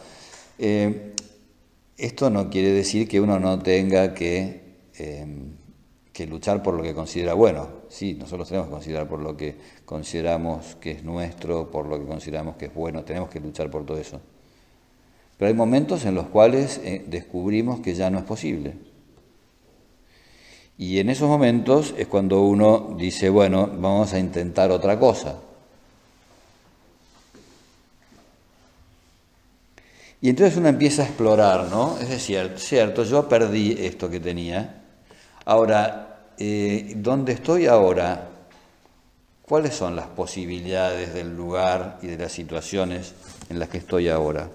Eh, 0.58 1.14
esto 1.96 2.30
no 2.30 2.50
quiere 2.50 2.70
decir 2.72 3.08
que 3.08 3.20
uno 3.20 3.40
no 3.40 3.60
tenga 3.60 4.14
que 4.14 4.62
em, 4.96 5.56
que 6.14 6.28
luchar 6.28 6.62
por 6.62 6.74
lo 6.74 6.82
que 6.82 6.94
considera 6.94 7.34
bueno. 7.34 7.68
Sí, 7.88 8.14
nosotros 8.14 8.46
tenemos 8.46 8.68
que 8.68 8.74
considerar 8.74 9.08
por 9.08 9.18
lo 9.18 9.36
que 9.36 9.56
consideramos 9.84 10.76
que 10.76 10.92
es 10.92 11.02
nuestro, 11.02 11.68
por 11.72 11.86
lo 11.86 11.98
que 11.98 12.06
consideramos 12.06 12.54
que 12.54 12.66
es 12.66 12.74
bueno, 12.74 13.02
tenemos 13.02 13.28
que 13.28 13.40
luchar 13.40 13.68
por 13.68 13.84
todo 13.84 13.98
eso. 13.98 14.20
Pero 15.36 15.48
hay 15.48 15.54
momentos 15.54 16.04
en 16.04 16.14
los 16.14 16.28
cuales 16.28 16.80
eh, 16.84 17.04
descubrimos 17.08 17.80
que 17.80 17.96
ya 17.96 18.10
no 18.10 18.18
es 18.18 18.24
posible. 18.24 18.74
Y 20.78 21.00
en 21.00 21.10
esos 21.10 21.28
momentos 21.28 21.92
es 21.98 22.06
cuando 22.06 22.42
uno 22.42 22.94
dice, 22.96 23.28
bueno, 23.28 23.66
vamos 23.66 24.12
a 24.12 24.20
intentar 24.20 24.70
otra 24.70 25.00
cosa. 25.00 25.40
Y 30.20 30.28
entonces 30.28 30.56
uno 30.56 30.68
empieza 30.68 31.02
a 31.02 31.06
explorar, 31.06 31.68
¿no? 31.70 31.98
Es 31.98 32.08
decir, 32.08 32.52
cierto, 32.56 33.02
yo 33.02 33.28
perdí 33.28 33.76
esto 33.80 34.08
que 34.08 34.20
tenía. 34.20 34.83
Ahora, 35.44 36.30
eh, 36.38 36.94
¿dónde 36.96 37.32
estoy 37.32 37.66
ahora? 37.66 38.28
¿Cuáles 39.42 39.74
son 39.74 39.94
las 39.94 40.06
posibilidades 40.06 41.12
del 41.12 41.36
lugar 41.36 41.98
y 42.02 42.06
de 42.06 42.18
las 42.18 42.32
situaciones 42.32 43.14
en 43.50 43.58
las 43.58 43.68
que 43.68 43.78
estoy 43.78 44.08
ahora? 44.08 44.48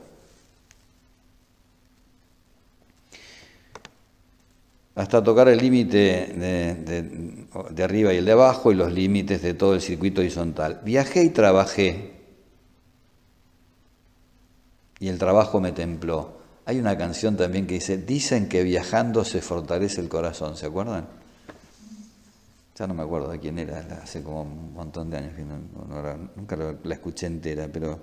hasta 4.99 5.23
tocar 5.23 5.47
el 5.47 5.59
límite 5.59 6.27
de, 6.35 7.83
arriba 7.83 8.13
y 8.13 8.17
el 8.17 8.25
de 8.25 8.33
abajo 8.33 8.69
y 8.69 8.75
los 8.75 8.91
límites 8.91 9.41
de 9.41 9.53
todo 9.53 9.73
el 9.73 9.79
circuito 9.79 10.19
horizontal. 10.19 10.81
Viajé 10.83 11.23
y 11.23 11.29
trabajé 11.29 12.11
y 14.99 15.07
el 15.07 15.17
trabajo 15.17 15.61
me 15.61 15.71
templó. 15.71 16.38
Hay 16.69 16.77
una 16.77 16.95
canción 16.95 17.35
también 17.35 17.65
que 17.65 17.73
dice, 17.73 17.97
dicen 17.97 18.47
que 18.47 18.61
viajando 18.61 19.25
se 19.25 19.41
fortalece 19.41 20.01
el 20.01 20.07
corazón, 20.07 20.55
¿se 20.55 20.67
acuerdan? 20.67 21.07
Ya 22.77 22.85
no 22.85 22.93
me 22.93 23.01
acuerdo 23.01 23.31
de 23.31 23.39
quién 23.39 23.57
era, 23.57 23.79
hace 24.03 24.21
como 24.21 24.43
un 24.43 24.73
montón 24.75 25.09
de 25.09 25.17
años 25.17 25.33
que 25.35 25.43
nunca 25.43 26.55
la 26.55 26.93
escuché 26.93 27.25
entera, 27.25 27.67
pero 27.73 27.99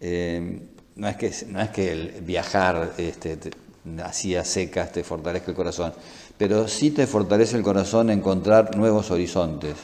eh, 0.00 0.62
no, 0.96 1.06
es 1.06 1.16
que, 1.16 1.34
no 1.48 1.60
es 1.60 1.68
que 1.68 1.92
el 1.92 2.22
viajar 2.22 2.94
este, 2.96 3.38
hacía 4.02 4.42
secas 4.42 4.90
te 4.90 5.04
fortalezca 5.04 5.50
el 5.50 5.56
corazón, 5.58 5.92
pero 6.38 6.68
sí 6.68 6.92
te 6.92 7.06
fortalece 7.06 7.58
el 7.58 7.62
corazón 7.62 8.08
encontrar 8.08 8.74
nuevos 8.74 9.10
horizontes, 9.10 9.76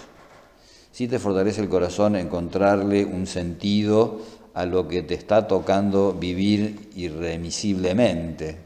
sí 0.93 1.09
te 1.09 1.19
fortalece 1.19 1.61
el 1.61 1.69
corazón 1.69 2.17
encontrarle 2.17 3.05
un 3.05 3.27
sentido 3.27 4.23
a 4.59 4.67
lo 4.67 4.89
que 4.89 5.05
te 5.05 5.15
está 5.15 5.47
tocando 5.47 6.15
vivir 6.15 6.91
irremisiblemente. 6.97 8.57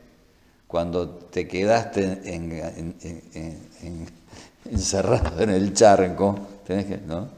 Cuando 0.66 1.06
te 1.06 1.46
quedaste 1.46 2.22
encerrado 4.64 5.42
en 5.42 5.50
el 5.50 5.74
charco, 5.74 6.38
tenés 6.66 6.86
que, 6.86 6.96
¿no? 6.96 7.28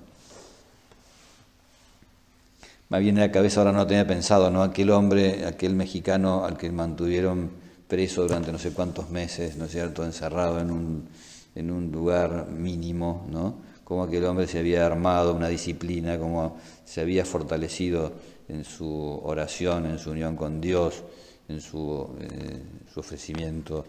Me 2.91 3.01
viene 3.01 3.25
a 3.25 3.27
la 3.27 3.33
cabeza, 3.33 3.59
ahora 3.59 3.73
no 3.73 3.89
tenía 3.89 4.07
pensado, 4.07 4.53
¿no? 4.53 4.63
Aquel 4.63 4.91
hombre, 4.91 5.47
aquel 5.47 5.75
mexicano 5.75 6.45
al 6.45 6.57
que 6.57 6.71
mantuvieron 6.71 7.51
preso 7.89 8.23
durante 8.23 8.53
no 8.53 8.61
sé 8.61 8.71
cuántos 8.71 9.11
meses, 9.11 9.57
¿no 9.57 9.65
es 9.65 9.73
cierto?, 9.73 10.05
encerrado 10.05 10.61
en 10.61 10.71
un, 10.71 11.09
en 11.57 11.73
un 11.73 11.91
lugar 11.91 12.47
mínimo, 12.51 13.27
¿no? 13.29 13.57
Cómo 13.83 14.05
aquel 14.05 14.25
hombre 14.27 14.47
se 14.47 14.61
había 14.61 14.87
armado 14.87 15.35
una 15.35 15.49
disciplina, 15.49 16.21
cómo 16.21 16.57
se 16.85 17.01
había 17.01 17.25
fortalecido 17.25 18.13
en 18.49 18.65
su 18.65 19.21
oración, 19.25 19.87
en 19.87 19.99
su 19.99 20.11
unión 20.11 20.37
con 20.37 20.61
Dios, 20.61 21.03
en 21.49 21.61
su, 21.61 22.09
eh, 22.21 22.63
su 22.93 23.01
ofrecimiento 23.01 23.85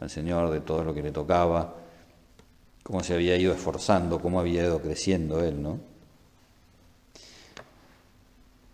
al 0.00 0.10
Señor 0.10 0.50
de 0.50 0.60
todo 0.60 0.84
lo 0.84 0.94
que 0.94 1.02
le 1.02 1.12
tocaba, 1.12 1.74
cómo 2.82 3.02
se 3.02 3.14
había 3.14 3.36
ido 3.36 3.52
esforzando, 3.52 4.20
cómo 4.20 4.40
había 4.40 4.64
ido 4.64 4.80
creciendo 4.80 5.42
él, 5.42 5.62
¿no? 5.62 5.78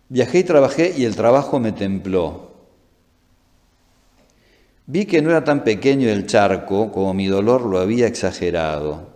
Viajé 0.09 0.39
y 0.39 0.43
trabajé 0.43 0.93
y 0.97 1.05
el 1.05 1.15
trabajo 1.15 1.59
me 1.59 1.71
templó. 1.71 2.51
Vi 4.85 5.05
que 5.05 5.21
no 5.21 5.29
era 5.29 5.45
tan 5.45 5.63
pequeño 5.63 6.09
el 6.09 6.27
charco 6.27 6.91
como 6.91 7.13
mi 7.13 7.27
dolor 7.27 7.61
lo 7.61 7.79
había 7.79 8.07
exagerado. 8.07 9.07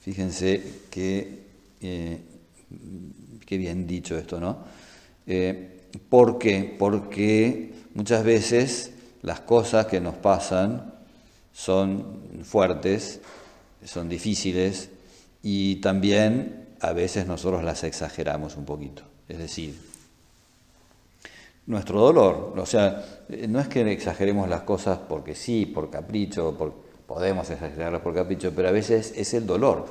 Fíjense 0.00 0.62
que, 0.90 1.46
eh, 1.80 2.20
qué 3.46 3.56
bien 3.56 3.86
dicho 3.86 4.18
esto, 4.18 4.38
¿no? 4.38 4.75
Eh, 5.26 5.80
¿Por 6.08 6.38
qué? 6.38 6.74
Porque 6.78 7.72
muchas 7.94 8.24
veces 8.24 8.92
las 9.22 9.40
cosas 9.40 9.86
que 9.86 10.00
nos 10.00 10.14
pasan 10.14 10.94
son 11.52 12.44
fuertes, 12.44 13.20
son 13.84 14.08
difíciles 14.08 14.90
y 15.42 15.76
también 15.76 16.66
a 16.80 16.92
veces 16.92 17.26
nosotros 17.26 17.64
las 17.64 17.84
exageramos 17.84 18.56
un 18.56 18.64
poquito. 18.64 19.02
Es 19.28 19.38
decir, 19.38 19.74
nuestro 21.66 22.00
dolor. 22.00 22.54
O 22.56 22.66
sea, 22.66 23.04
eh, 23.28 23.46
no 23.48 23.60
es 23.60 23.68
que 23.68 23.90
exageremos 23.92 24.48
las 24.48 24.62
cosas 24.62 24.98
porque 24.98 25.34
sí, 25.34 25.66
por 25.66 25.90
capricho, 25.90 26.56
podemos 27.06 27.50
exagerarlas 27.50 28.02
por 28.02 28.14
capricho, 28.14 28.52
pero 28.54 28.68
a 28.68 28.72
veces 28.72 29.12
es 29.16 29.34
el 29.34 29.46
dolor, 29.46 29.86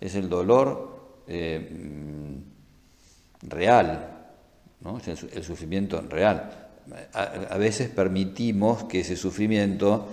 es 0.00 0.14
el 0.14 0.28
dolor 0.28 1.00
eh, 1.26 1.70
mm, 1.70 3.48
real, 3.48 4.19
¿no? 4.80 4.98
es 4.98 5.08
el, 5.08 5.44
sufrimiento 5.44 6.00
real. 6.02 6.68
A, 7.12 7.56
veces 7.56 7.88
permitimos 7.88 8.84
que 8.84 9.00
ese 9.00 9.16
sufrimiento 9.16 10.08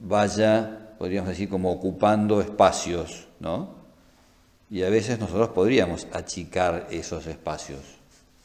vaya, 0.00 0.94
podríamos 0.98 1.30
decir, 1.30 1.48
como 1.48 1.72
ocupando 1.72 2.40
espacios, 2.40 3.28
¿no? 3.40 3.76
Y 4.70 4.82
a 4.82 4.90
veces 4.90 5.18
nosotros 5.18 5.48
podríamos 5.50 6.06
achicar 6.12 6.88
esos 6.90 7.26
espacios, 7.26 7.80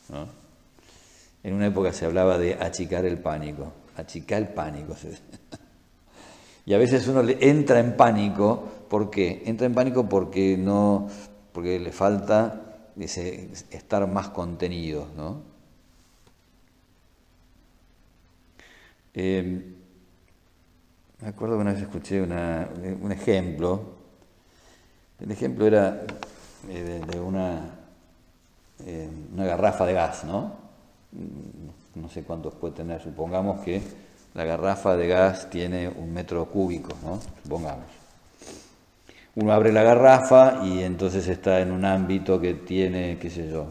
¿no? 0.10 0.28
En 1.44 1.54
una 1.54 1.68
época 1.68 1.92
se 1.92 2.06
hablaba 2.06 2.38
de 2.38 2.54
achicar 2.54 3.04
el 3.06 3.18
pánico, 3.18 3.74
achicar 3.98 4.42
el 4.42 4.48
pánico. 4.50 4.96
Y 6.66 6.74
a 6.74 6.78
veces 6.78 7.06
uno 7.10 7.24
entra 7.42 7.82
en 7.82 7.98
pánico, 7.98 8.64
¿por 8.88 9.10
qué? 9.10 9.44
Entra 9.46 9.68
en 9.68 9.74
pánico 9.74 10.08
porque 10.08 10.56
no, 10.58 11.10
porque 11.52 11.78
le 11.78 11.92
falta 11.92 12.62
estar 12.98 14.08
más 14.08 14.30
contenido, 14.30 15.10
¿no? 15.18 15.53
Em, 19.14 19.76
me 21.22 21.28
acuerdo 21.28 21.56
que 21.56 21.62
una 21.62 21.74
vez 21.74 21.82
escuché 21.82 22.22
un 22.22 23.12
ejemplo. 23.12 23.82
El 25.20 25.32
ejemplo 25.32 25.66
era 25.66 26.02
eh, 26.70 27.02
de, 27.08 27.20
una, 27.20 27.62
eh, 28.86 29.10
una 29.34 29.46
garrafa 29.46 29.86
de 29.86 29.94
gas, 29.94 30.24
¿no? 30.24 30.54
Mm, 31.12 32.02
no 32.02 32.10
sé 32.10 32.24
cuántos 32.24 32.56
puede 32.56 32.74
tener, 32.74 33.02
supongamos 33.02 33.62
que 33.62 33.82
la 34.34 34.46
garrafa 34.46 34.98
de 34.98 35.08
gas 35.08 35.50
tiene 35.50 35.88
un 35.88 36.12
metro 36.12 36.46
cúbico, 36.46 36.94
¿no? 37.04 37.20
supongamos. 37.44 37.86
Uno 39.36 39.54
abre 39.54 39.72
la 39.72 39.84
garrafa 39.84 40.66
y 40.66 40.82
entonces 40.82 41.28
está 41.28 41.60
en 41.62 41.72
un 41.72 41.86
ámbito 41.86 42.40
que 42.40 42.54
tiene, 42.54 43.18
qué 43.20 43.30
sé 43.30 43.50
yo, 43.50 43.68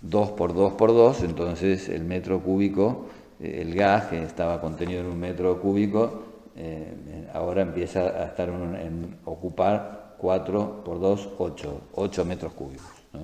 2 0.00 0.30
por 0.32 0.54
2 0.54 0.74
por 0.74 0.92
2, 0.92 1.22
entonces 1.22 1.88
el 1.88 2.04
metro 2.04 2.40
cúbico, 2.42 3.06
el 3.40 3.74
gas 3.74 4.06
que 4.06 4.22
estaba 4.22 4.60
contenido 4.60 5.00
en 5.00 5.06
un 5.06 5.18
metro 5.18 5.60
cúbico, 5.60 6.24
eh, 6.56 7.28
ahora 7.32 7.62
empieza 7.62 8.00
a 8.00 8.24
estar 8.24 8.48
en, 8.48 9.18
ocupar 9.24 10.14
4 10.18 10.82
por 10.84 11.00
2, 11.00 11.28
8, 11.38 11.80
8 11.92 12.24
metros 12.24 12.52
cúbicos. 12.52 12.90
¿no? 13.12 13.20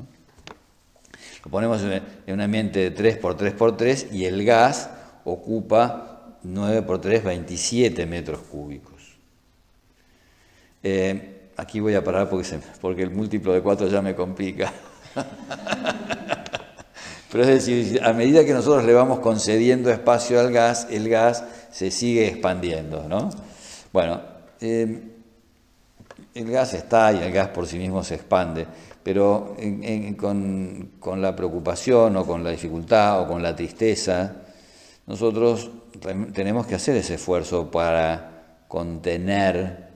Lo 1.44 1.50
ponemos 1.50 1.82
en 1.82 2.34
un 2.34 2.40
ambiente 2.40 2.78
de 2.78 2.90
3 2.92 3.16
por 3.18 3.36
3 3.36 3.52
por 3.54 3.76
3 3.76 4.12
y 4.12 4.24
el 4.24 4.44
gas 4.44 4.90
ocupa 5.24 6.38
9 6.44 6.82
por 6.82 7.00
3, 7.00 7.24
27 7.24 8.06
metros 8.06 8.40
cúbicos. 8.40 8.94
Eh, 10.82 11.48
aquí 11.56 11.80
voy 11.80 11.94
a 11.94 12.04
parar 12.04 12.28
porque, 12.28 12.60
porque 12.80 13.02
el 13.02 13.10
múltiplo 13.10 13.52
de 13.52 13.62
4 13.62 13.88
ya 13.88 14.00
me 14.00 14.14
complica. 14.14 14.72
Pero 17.34 17.42
es 17.42 17.66
decir, 17.66 18.00
a 18.04 18.12
medida 18.12 18.44
que 18.44 18.52
nosotros 18.52 18.84
le 18.84 18.92
vamos 18.92 19.18
concediendo 19.18 19.90
espacio 19.90 20.38
al 20.38 20.52
gas, 20.52 20.86
el 20.88 21.08
gas 21.08 21.42
se 21.72 21.90
sigue 21.90 22.28
expandiendo, 22.28 23.08
¿no? 23.08 23.30
Bueno, 23.92 24.20
eh, 24.60 25.02
el 26.32 26.50
gas 26.52 26.74
está 26.74 27.12
y 27.12 27.18
el 27.18 27.32
gas 27.32 27.48
por 27.48 27.66
sí 27.66 27.76
mismo 27.76 28.04
se 28.04 28.14
expande 28.14 28.68
pero 29.04 29.54
con, 30.16 31.20
la 31.20 31.36
preocupación 31.36 32.16
o 32.16 32.26
con 32.26 32.42
la 32.42 32.50
dificultad 32.50 33.20
o 33.20 33.28
con 33.28 33.42
la 33.42 33.54
tristeza, 33.54 34.36
nosotros 35.06 35.70
tenemos 36.32 36.66
que 36.66 36.74
hacer 36.74 36.96
ese 36.96 37.14
esfuerzo 37.14 37.70
para 37.70 38.62
contener, 38.66 39.90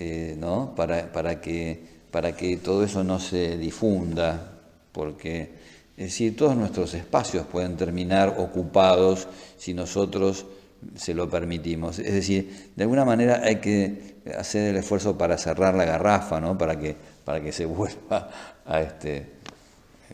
eh, 0.00 0.34
¿no? 0.36 0.74
para, 0.74 1.12
para, 1.12 1.40
que, 1.40 1.80
para 2.10 2.32
que 2.32 2.56
todo 2.56 2.82
eso 2.82 3.04
no 3.04 3.20
se 3.20 3.56
difunda, 3.56 4.50
porque 4.90 5.59
es 6.00 6.06
decir, 6.06 6.34
todos 6.34 6.56
nuestros 6.56 6.94
espacios 6.94 7.44
pueden 7.44 7.76
terminar 7.76 8.36
ocupados 8.38 9.28
si 9.58 9.74
nosotros 9.74 10.46
se 10.94 11.12
lo 11.12 11.28
permitimos. 11.28 11.98
Es 11.98 12.14
decir, 12.14 12.70
de 12.74 12.84
alguna 12.84 13.04
manera 13.04 13.42
hay 13.44 13.56
que 13.56 14.16
hacer 14.38 14.70
el 14.70 14.76
esfuerzo 14.76 15.18
para 15.18 15.36
cerrar 15.36 15.74
la 15.74 15.84
garrafa, 15.84 16.40
¿no? 16.40 16.56
para 16.56 16.78
que 16.78 16.96
para 17.30 17.42
que 17.42 17.52
se 17.52 17.64
vuelva 17.66 18.30
a 18.64 18.80
este, 18.80 19.26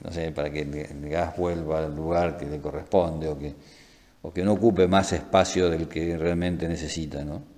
no 0.03 0.13
sé, 0.13 0.33
para 0.33 0.51
que 0.51 0.63
el 0.63 1.09
gas 1.09 1.37
vuelva 1.37 1.85
al 1.85 1.95
lugar 1.95 2.37
que 2.37 2.47
le 2.47 2.61
corresponde 2.61 3.29
o 3.29 3.39
que, 3.39 3.55
o 4.23 4.33
que 4.33 4.43
no 4.43 4.55
ocupe 4.55 4.89
más 4.89 5.13
espacio 5.13 5.71
del 5.71 5.87
que 5.87 6.19
realmente 6.19 6.69
necesita, 6.69 7.25
¿no? 7.25 7.56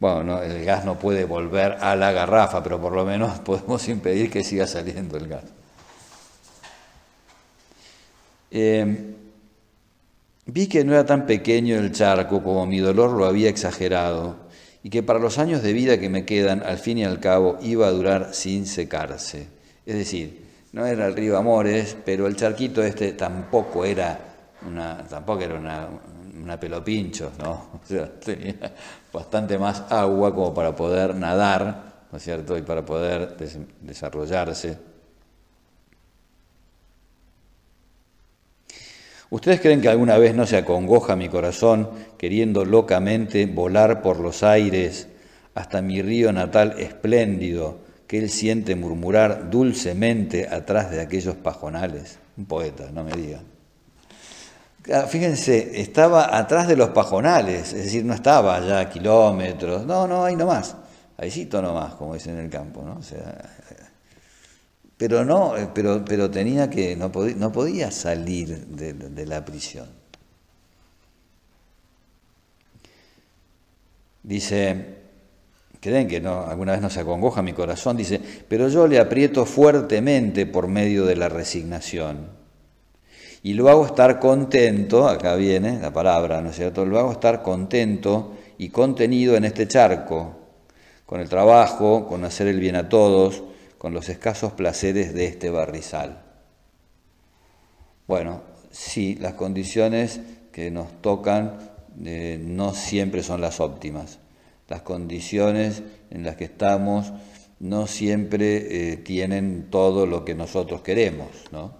Bueno, 0.00 0.42
el 0.42 0.64
gas 0.64 0.86
no 0.86 0.98
puede 0.98 1.26
volver 1.26 1.76
a 1.78 1.94
la 1.94 2.10
garrafa, 2.10 2.62
pero 2.62 2.80
por 2.80 2.94
lo 2.94 3.04
menos 3.04 3.38
podemos 3.44 3.86
impedir 3.88 4.30
que 4.30 4.42
siga 4.42 4.66
saliendo 4.66 5.18
el 5.18 5.28
gas. 5.28 5.44
Eh, 8.50 9.14
vi 10.46 10.66
que 10.66 10.84
no 10.84 10.94
era 10.94 11.04
tan 11.04 11.26
pequeño 11.26 11.76
el 11.76 11.92
charco 11.92 12.42
como 12.42 12.66
mi 12.66 12.78
dolor 12.78 13.12
lo 13.12 13.26
había 13.26 13.48
exagerado 13.50 14.36
y 14.82 14.88
que 14.88 15.02
para 15.02 15.18
los 15.18 15.38
años 15.38 15.62
de 15.62 15.74
vida 15.74 16.00
que 16.00 16.08
me 16.08 16.24
quedan, 16.24 16.62
al 16.64 16.78
fin 16.78 16.98
y 16.98 17.04
al 17.04 17.20
cabo, 17.20 17.58
iba 17.60 17.86
a 17.86 17.90
durar 17.90 18.30
sin 18.32 18.66
secarse. 18.66 19.48
Es 19.84 19.94
decir, 19.94 20.46
no 20.72 20.86
era 20.86 21.06
el 21.08 21.14
río 21.14 21.36
Amores, 21.36 21.94
pero 22.04 22.26
el 22.26 22.36
charquito 22.36 22.82
este 22.82 23.12
tampoco 23.12 23.84
era 23.84 24.18
una, 24.66 25.06
tampoco 25.06 25.42
era 25.42 25.56
una, 25.56 25.88
una 26.42 26.58
pelopincho, 26.58 27.32
¿no? 27.38 27.80
O 27.84 27.86
sea, 27.86 28.10
tenía 28.18 28.54
bastante 29.12 29.58
más 29.58 29.84
agua 29.90 30.34
como 30.34 30.54
para 30.54 30.74
poder 30.74 31.14
nadar, 31.14 32.06
¿no 32.10 32.18
es 32.18 32.24
cierto? 32.24 32.56
Y 32.56 32.62
para 32.62 32.84
poder 32.84 33.36
desarrollarse. 33.80 34.78
¿Ustedes 39.30 39.60
creen 39.60 39.80
que 39.80 39.88
alguna 39.88 40.18
vez 40.18 40.34
no 40.34 40.44
se 40.44 40.56
acongoja 40.56 41.14
mi 41.14 41.28
corazón 41.28 41.88
queriendo 42.18 42.64
locamente 42.64 43.46
volar 43.46 44.02
por 44.02 44.18
los 44.18 44.42
aires 44.42 45.06
hasta 45.54 45.82
mi 45.82 46.02
río 46.02 46.32
natal 46.32 46.74
espléndido 46.78 47.78
que 48.08 48.18
él 48.18 48.28
siente 48.28 48.74
murmurar 48.74 49.48
dulcemente 49.48 50.48
atrás 50.48 50.90
de 50.90 51.00
aquellos 51.00 51.36
pajonales? 51.36 52.18
Un 52.36 52.46
poeta, 52.46 52.90
no 52.92 53.04
me 53.04 53.12
digan. 53.12 53.49
Ah, 54.88 55.06
fíjense, 55.06 55.80
estaba 55.80 56.36
atrás 56.36 56.66
de 56.66 56.74
los 56.74 56.90
pajonales, 56.90 57.74
es 57.74 57.84
decir, 57.84 58.04
no 58.04 58.14
estaba 58.14 58.56
allá 58.56 58.80
a 58.80 58.88
kilómetros, 58.88 59.84
no, 59.84 60.06
no, 60.06 60.24
ahí 60.24 60.36
nomás, 60.36 60.74
ahí 61.18 61.48
nomás, 61.52 61.94
como 61.96 62.14
dicen 62.14 62.38
en 62.38 62.46
el 62.46 62.50
campo, 62.50 62.82
¿no? 62.82 62.96
O 62.98 63.02
sea, 63.02 63.50
pero 64.96 65.24
no, 65.24 65.56
eh, 65.56 65.68
pero, 65.74 66.02
pero 66.04 66.30
tenía 66.30 66.70
que, 66.70 66.96
no 66.96 67.12
podía, 67.12 67.90
salir 67.90 68.66
de, 68.68 68.94
de 68.94 69.26
la 69.26 69.44
prisión. 69.44 69.86
Dice, 74.22 74.98
creen 75.80 76.08
que 76.08 76.20
no, 76.20 76.46
alguna 76.46 76.72
vez 76.72 76.80
no 76.80 76.90
se 76.90 77.00
acongoja 77.00 77.42
mi 77.42 77.52
corazón, 77.52 77.98
dice, 77.98 78.18
pero 78.48 78.68
yo 78.68 78.86
le 78.86 78.98
aprieto 78.98 79.44
fuertemente 79.44 80.46
por 80.46 80.68
medio 80.68 81.04
de 81.04 81.16
la 81.16 81.28
resignación 81.28 82.39
y 83.42 83.54
lo 83.54 83.70
hago 83.70 83.86
estar 83.86 84.20
contento, 84.20 85.08
acá 85.08 85.34
viene 85.34 85.78
la 85.80 85.92
palabra, 85.92 86.42
¿no 86.42 86.50
es 86.50 86.56
cierto? 86.56 86.84
Lo 86.84 86.98
hago 86.98 87.12
estar 87.12 87.42
contento 87.42 88.34
y 88.58 88.68
contenido 88.68 89.36
en 89.36 89.44
este 89.44 89.66
charco, 89.66 90.36
con 91.06 91.20
el 91.20 91.28
trabajo, 91.28 92.06
con 92.06 92.24
hacer 92.24 92.48
el 92.48 92.60
bien 92.60 92.76
a 92.76 92.88
todos, 92.88 93.42
con 93.78 93.94
los 93.94 94.10
escasos 94.10 94.52
placeres 94.52 95.14
de 95.14 95.24
este 95.24 95.48
barrizal. 95.48 96.22
Bueno, 98.06 98.42
sí, 98.70 99.16
las 99.18 99.34
condiciones 99.34 100.20
que 100.52 100.70
nos 100.70 101.00
tocan 101.00 101.56
eh, 102.04 102.38
no 102.42 102.74
siempre 102.74 103.22
son 103.22 103.40
las 103.40 103.58
óptimas. 103.60 104.18
Las 104.68 104.82
condiciones 104.82 105.82
en 106.10 106.24
las 106.24 106.36
que 106.36 106.44
estamos 106.44 107.12
no 107.58 107.86
siempre 107.86 108.92
eh, 108.92 108.96
tienen 108.98 109.68
todo 109.70 110.06
lo 110.06 110.24
que 110.24 110.34
nosotros 110.34 110.82
queremos, 110.82 111.28
¿no? 111.50 111.79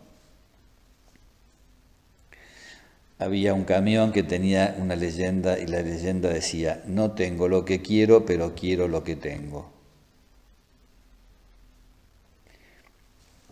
Había 3.20 3.52
un 3.52 3.64
camión 3.64 4.12
que 4.12 4.22
tenía 4.22 4.74
una 4.78 4.96
leyenda 4.96 5.58
y 5.58 5.66
la 5.66 5.82
leyenda 5.82 6.30
decía, 6.30 6.82
no 6.86 7.12
tengo 7.12 7.48
lo 7.48 7.66
que 7.66 7.82
quiero, 7.82 8.24
pero 8.24 8.54
quiero 8.54 8.88
lo 8.88 9.04
que 9.04 9.14
tengo. 9.14 9.70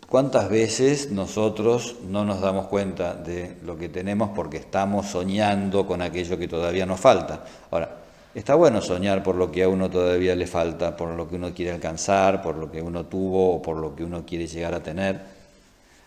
¿Cuántas 0.08 0.48
veces 0.48 1.10
nosotros 1.10 1.96
no 2.08 2.24
nos 2.24 2.40
damos 2.40 2.68
cuenta 2.68 3.14
de 3.14 3.56
lo 3.62 3.76
que 3.76 3.90
tenemos 3.90 4.30
porque 4.30 4.56
estamos 4.56 5.08
soñando 5.08 5.86
con 5.86 6.00
aquello 6.00 6.38
que 6.38 6.48
todavía 6.48 6.86
nos 6.86 6.98
falta? 6.98 7.44
Ahora, 7.70 7.98
está 8.34 8.54
bueno 8.54 8.80
soñar 8.80 9.22
por 9.22 9.34
lo 9.34 9.52
que 9.52 9.64
a 9.64 9.68
uno 9.68 9.90
todavía 9.90 10.34
le 10.34 10.46
falta, 10.46 10.96
por 10.96 11.10
lo 11.10 11.28
que 11.28 11.36
uno 11.36 11.52
quiere 11.52 11.72
alcanzar, 11.72 12.40
por 12.40 12.56
lo 12.56 12.72
que 12.72 12.80
uno 12.80 13.04
tuvo 13.04 13.56
o 13.56 13.60
por 13.60 13.76
lo 13.76 13.94
que 13.94 14.02
uno 14.02 14.24
quiere 14.24 14.46
llegar 14.46 14.72
a 14.72 14.82
tener. 14.82 15.20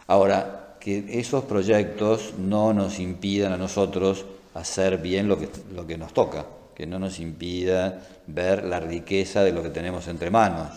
Ahora, 0.08 0.61
que 0.82 1.20
esos 1.20 1.46
proyectos 1.46 2.34
no 2.38 2.74
nos 2.74 3.00
impidan 3.00 3.54
a 3.54 3.58
nosotros 3.58 4.26
hacer 4.56 4.98
bien 4.98 5.28
lo 5.28 5.38
que, 5.38 5.48
lo 5.74 5.86
que 5.86 5.98
nos 5.98 6.13
toca, 6.13 6.46
que 6.76 6.88
no 6.88 6.98
nos 7.00 7.20
impida 7.20 8.02
ver 8.28 8.65
la 8.65 8.80
riqueza 8.80 9.44
de 9.44 9.52
lo 9.52 9.62
que 9.62 9.70
tenemos 9.70 10.08
entre 10.08 10.32
manos. 10.32 10.72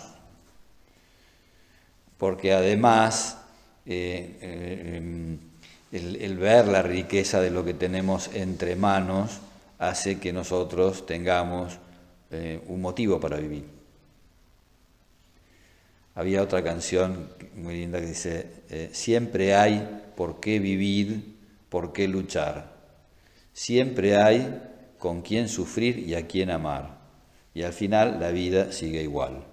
Porque 2.18 2.52
además 2.52 3.38
eh, 3.86 4.38
eh, 4.40 5.38
el, 5.92 6.38
ver 6.38 6.68
la 6.68 6.82
riqueza 6.82 7.40
de 7.40 7.50
lo 7.50 7.64
que 7.64 7.74
tenemos 7.74 8.30
entre 8.34 8.76
manos 8.76 9.40
hace 9.78 10.20
que 10.20 10.32
nosotros 10.32 11.06
tengamos 11.06 11.78
eh, 12.30 12.60
un 12.68 12.80
motivo 12.80 13.18
para 13.18 13.38
vivir. 13.38 13.64
Había 16.14 16.42
otra 16.42 16.62
canción 16.62 17.30
muy 17.56 17.76
linda 17.76 18.00
que 18.00 18.06
dice, 18.06 18.46
eh, 18.70 18.90
siempre 18.92 19.54
hay 19.54 20.02
por 20.16 20.38
qué 20.38 20.60
vivir, 20.60 21.36
por 21.68 21.92
qué 21.92 22.06
luchar. 22.06 22.72
Siempre 23.52 24.16
hay 24.16 24.60
con 24.98 25.22
quién 25.22 25.48
sufrir 25.48 25.98
y 25.98 26.14
a 26.14 26.26
quién 26.26 26.50
amar. 26.50 26.98
Y 27.52 27.62
al 27.62 27.72
final 27.72 28.18
la 28.20 28.30
vida 28.30 28.72
sigue 28.72 29.02
igual. 29.02 29.44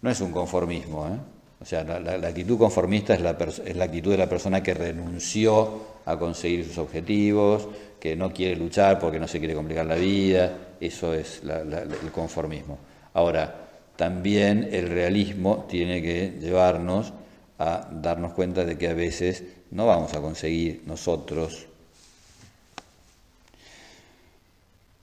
No 0.00 0.10
es 0.10 0.20
un 0.20 0.32
conformismo, 0.32 1.08
¿eh? 1.08 1.18
O 1.60 1.64
sea, 1.64 1.82
la, 1.82 2.28
actitud 2.28 2.58
conformista 2.58 3.14
es 3.14 3.22
la, 3.22 3.30
es 3.30 3.74
la 3.74 3.84
actitud 3.84 4.10
de 4.10 4.18
la 4.18 4.28
persona 4.28 4.62
que 4.62 4.74
renunció 4.74 5.94
a 6.04 6.18
conseguir 6.18 6.66
sus 6.66 6.76
objetivos, 6.76 7.68
que 7.98 8.14
no 8.14 8.32
quiere 8.32 8.56
luchar 8.56 8.98
porque 8.98 9.18
no 9.18 9.26
se 9.26 9.38
quiere 9.38 9.54
complicar 9.54 9.86
la 9.86 9.94
vida. 9.94 10.76
Eso 10.78 11.14
es 11.14 11.40
el 11.42 12.10
conformismo. 12.12 12.78
Ahora, 13.14 13.63
también 13.96 14.68
el 14.72 14.88
realismo 14.88 15.66
tiene 15.68 16.02
que 16.02 16.38
llevarnos 16.40 17.12
a 17.58 17.88
darnos 17.90 18.32
cuenta 18.32 18.64
de 18.64 18.76
que 18.76 18.88
a 18.88 18.94
veces 18.94 19.44
no 19.70 19.86
vamos 19.86 20.14
a 20.14 20.20
conseguir 20.20 20.82
nosotros. 20.86 21.66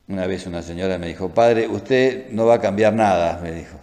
Una 0.08 0.28
vez 0.28 0.46
una 0.46 0.62
señora 0.62 0.98
me 0.98 1.08
dijo, 1.08 1.30
padre, 1.30 1.68
usted 1.68 2.30
no 2.32 2.46
va 2.46 2.56
a 2.56 2.62
cambiar 2.62 2.94
nada, 2.94 3.40
me 3.42 3.52
dijo. 3.52 3.78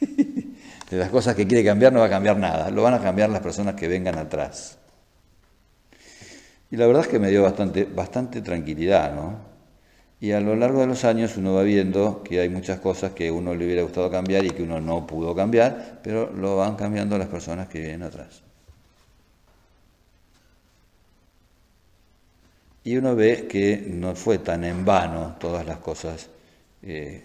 De 0.90 0.96
las 0.96 1.10
cosas 1.10 1.36
que 1.36 1.46
quiere 1.46 1.64
cambiar 1.64 1.92
no 1.92 2.00
va 2.00 2.06
a 2.06 2.10
cambiar 2.10 2.36
nada, 2.36 2.68
lo 2.70 2.82
van 2.82 2.94
a 2.94 3.00
cambiar 3.00 3.30
las 3.30 3.40
personas 3.40 3.76
que 3.76 3.86
vengan 3.86 4.18
atrás. 4.18 4.76
Y 6.70 6.76
la 6.76 6.86
verdad 6.86 7.02
es 7.02 7.08
que 7.08 7.18
me 7.18 7.30
dio 7.30 7.42
bastante, 7.42 8.40
tranquilidad, 8.42 9.14
¿no? 9.14 9.49
Y 10.20 10.32
a 10.32 10.40
lo 10.40 10.54
largo 10.54 10.80
de 10.80 10.86
los 10.86 11.04
años 11.04 11.36
uno 11.38 11.54
va 11.54 11.62
viendo 11.62 12.22
que 12.22 12.40
hay 12.40 12.50
muchas 12.50 12.78
cosas 12.80 13.12
que 13.12 13.30
uno 13.30 13.54
le 13.54 13.64
hubiera 13.64 13.82
gustado 13.82 14.10
cambiar 14.10 14.44
y 14.44 14.50
que 14.50 14.62
uno 14.62 14.78
no 14.80 15.06
pudo 15.06 15.34
cambiar, 15.34 16.00
pero 16.02 16.30
lo 16.30 16.56
van 16.56 16.76
cambiando 16.76 17.16
las 17.16 17.28
personas 17.28 17.68
que 17.68 17.80
vienen 17.80 18.02
atrás. 18.02 18.42
Y 22.84 22.96
uno 22.96 23.16
ve 23.16 23.46
que 23.48 23.78
no 23.88 24.14
fue 24.14 24.38
tan 24.38 24.64
en 24.64 24.84
vano 24.84 25.36
todas 25.38 25.66
las 25.66 25.78
cosas, 25.78 26.28
eh, 26.82 27.22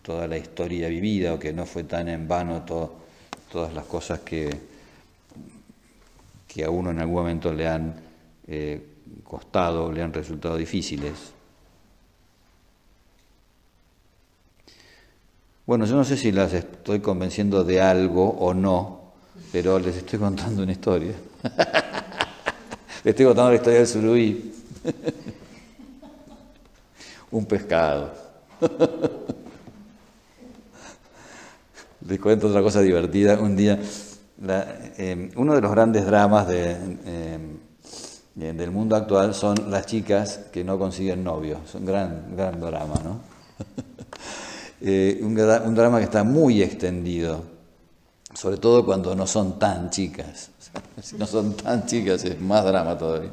toda 0.00 0.26
la 0.26 0.38
historia 0.38 0.88
vivida, 0.88 1.34
o 1.34 1.38
que 1.38 1.52
no 1.52 1.66
fue 1.66 1.84
tan 1.84 2.08
en 2.08 2.26
vano 2.26 2.64
todas 2.64 3.74
las 3.74 3.84
cosas 3.84 4.20
que, 4.20 4.50
que 6.46 6.64
a 6.64 6.70
uno 6.70 6.90
en 6.90 7.00
algún 7.00 7.16
momento 7.16 7.52
le 7.52 7.68
han 7.68 7.94
eh, 8.46 8.80
costado, 9.22 9.92
le 9.92 10.02
han 10.02 10.12
resultado 10.14 10.56
difíciles. 10.56 11.37
Bueno, 15.68 15.84
yo 15.84 15.96
no 15.96 16.04
sé 16.04 16.16
si 16.16 16.32
las 16.32 16.54
estoy 16.54 17.00
convenciendo 17.00 17.62
de 17.62 17.82
algo 17.82 18.26
o 18.26 18.54
no, 18.54 19.12
pero 19.52 19.78
les 19.78 19.98
estoy 19.98 20.18
contando 20.18 20.62
una 20.62 20.72
historia. 20.72 21.12
les 23.04 23.12
estoy 23.12 23.26
contando 23.26 23.50
la 23.50 23.56
historia 23.56 23.80
del 23.80 23.86
surubí. 23.86 24.54
Un 27.32 27.44
pescado. 27.44 28.14
les 32.08 32.18
cuento 32.18 32.48
otra 32.48 32.62
cosa 32.62 32.80
divertida. 32.80 33.38
Un 33.38 33.54
día, 33.54 33.78
em, 34.96 35.30
uno 35.36 35.54
de 35.54 35.60
los 35.60 35.70
grandes 35.70 36.06
dramas 36.06 36.48
em, 36.48 37.58
del 38.34 38.70
mundo 38.70 38.96
actual 38.96 39.34
son 39.34 39.70
las 39.70 39.84
chicas 39.84 40.46
que 40.50 40.64
no 40.64 40.78
consiguen 40.78 41.22
novio. 41.22 41.58
Es 41.62 41.74
un 41.74 41.84
gran, 41.84 42.34
gran 42.34 42.58
drama, 42.58 42.94
¿no? 43.04 43.20
Eh, 44.80 45.18
un, 45.22 45.34
drama 45.34 45.98
que 45.98 46.04
está 46.04 46.22
muy 46.22 46.62
extendido, 46.62 47.42
sobre 48.34 48.58
todo 48.58 48.84
cuando 48.84 49.14
no 49.14 49.26
son 49.26 49.58
tan 49.58 49.90
chicas. 49.90 50.50
si 51.02 51.16
no 51.16 51.26
son 51.26 51.54
tan 51.54 51.86
chicas 51.86 52.24
es 52.24 52.40
más 52.40 52.64
drama 52.64 52.96
todavía. 52.96 53.32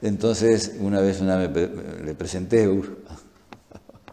Entonces, 0.00 0.76
una 0.80 1.00
vez 1.00 1.20
una 1.20 1.38
le 1.38 2.14
presenté 2.14 2.64
a 3.08 3.24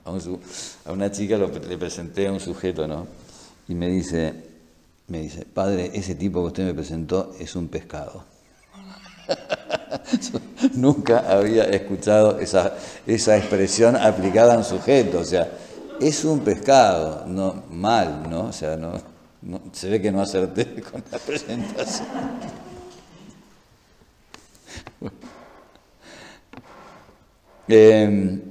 a, 0.06 0.92
una 0.92 1.12
chica 1.12 1.38
le 1.38 1.78
presenté 1.78 2.28
a 2.28 2.32
un 2.32 2.40
sujeto, 2.40 2.88
¿no? 2.88 3.08
Y 3.68 3.76
me 3.76 3.88
dice, 3.88 4.34
me 5.08 5.22
dice, 5.22 5.46
padre, 5.46 5.92
ese 5.94 6.16
tipo 6.16 6.42
que 6.42 6.48
usted 6.48 6.66
me 6.66 6.74
presentó 6.74 7.36
es 7.40 7.56
un 7.56 7.68
pescado. 7.68 8.24
Nunca 10.74 11.32
había 11.32 11.64
escuchado 11.66 12.40
esa, 12.40 12.74
esa 13.06 13.38
expresión 13.38 13.96
aplicada 13.96 14.56
a 14.56 14.58
un 14.58 14.64
sujeto, 14.64 15.20
o 15.20 15.24
sea, 15.24 15.50
es 16.02 16.26
un 16.26 16.40
pescado, 16.40 17.26
no 17.28 17.64
mal, 17.70 18.28
¿no? 18.30 18.46
O 18.46 18.52
sea, 18.52 18.76
no, 18.76 19.00
se 19.72 19.90
ve 19.90 20.02
que 20.02 20.12
no 20.12 20.22
acerté 20.22 20.82
con 20.92 21.04
la 21.12 21.20
presentación. 21.20 22.08
Em, 27.68 28.42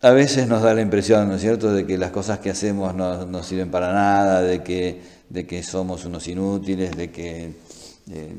a 0.00 0.10
veces 0.10 0.46
nos 0.46 0.62
da 0.62 0.74
la 0.74 0.82
impresión, 0.82 1.28
¿no 1.28 1.34
es 1.34 1.40
cierto?, 1.40 1.72
de 1.72 1.86
que 1.86 1.98
las 1.98 2.12
cosas 2.12 2.38
que 2.38 2.50
hacemos 2.50 2.94
no, 2.94 3.42
sirven 3.42 3.70
para 3.70 3.92
nada, 3.92 4.42
de 4.42 4.62
que, 4.62 5.02
de 5.28 5.46
que 5.46 5.62
somos 5.62 6.04
unos 6.04 6.28
inútiles, 6.28 6.96
de 6.96 7.10
que 7.10 7.52
eh, 8.10 8.34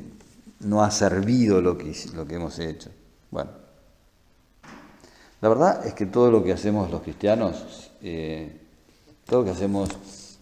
no 0.62 0.84
ha 0.84 0.92
servido 0.92 1.62
lo 1.62 1.78
que, 1.78 1.94
lo 2.14 2.26
que 2.26 2.36
hemos 2.36 2.60
hecho. 2.60 2.90
Bueno, 3.32 3.52
la 5.42 5.50
verdad 5.50 5.86
es 5.86 5.94
que 5.94 6.06
todo 6.06 6.30
lo 6.32 6.44
que 6.44 6.52
hacemos 6.52 6.92
los 6.92 7.02
cristianos, 7.02 7.92
eh, 8.02 8.60
todo 9.26 9.40
lo 9.40 9.46
que 9.46 9.52
hacemos, 9.52 9.90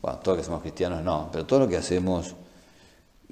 bueno, 0.01 0.19
todo 0.19 0.33
lo 0.33 0.37
que 0.37 0.41
hacemos 0.41 0.61
cristianos 0.61 1.03
no, 1.03 1.29
pero 1.31 1.45
todo 1.45 1.59
lo 1.59 1.67
que 1.67 1.77
hacemos 1.77 2.35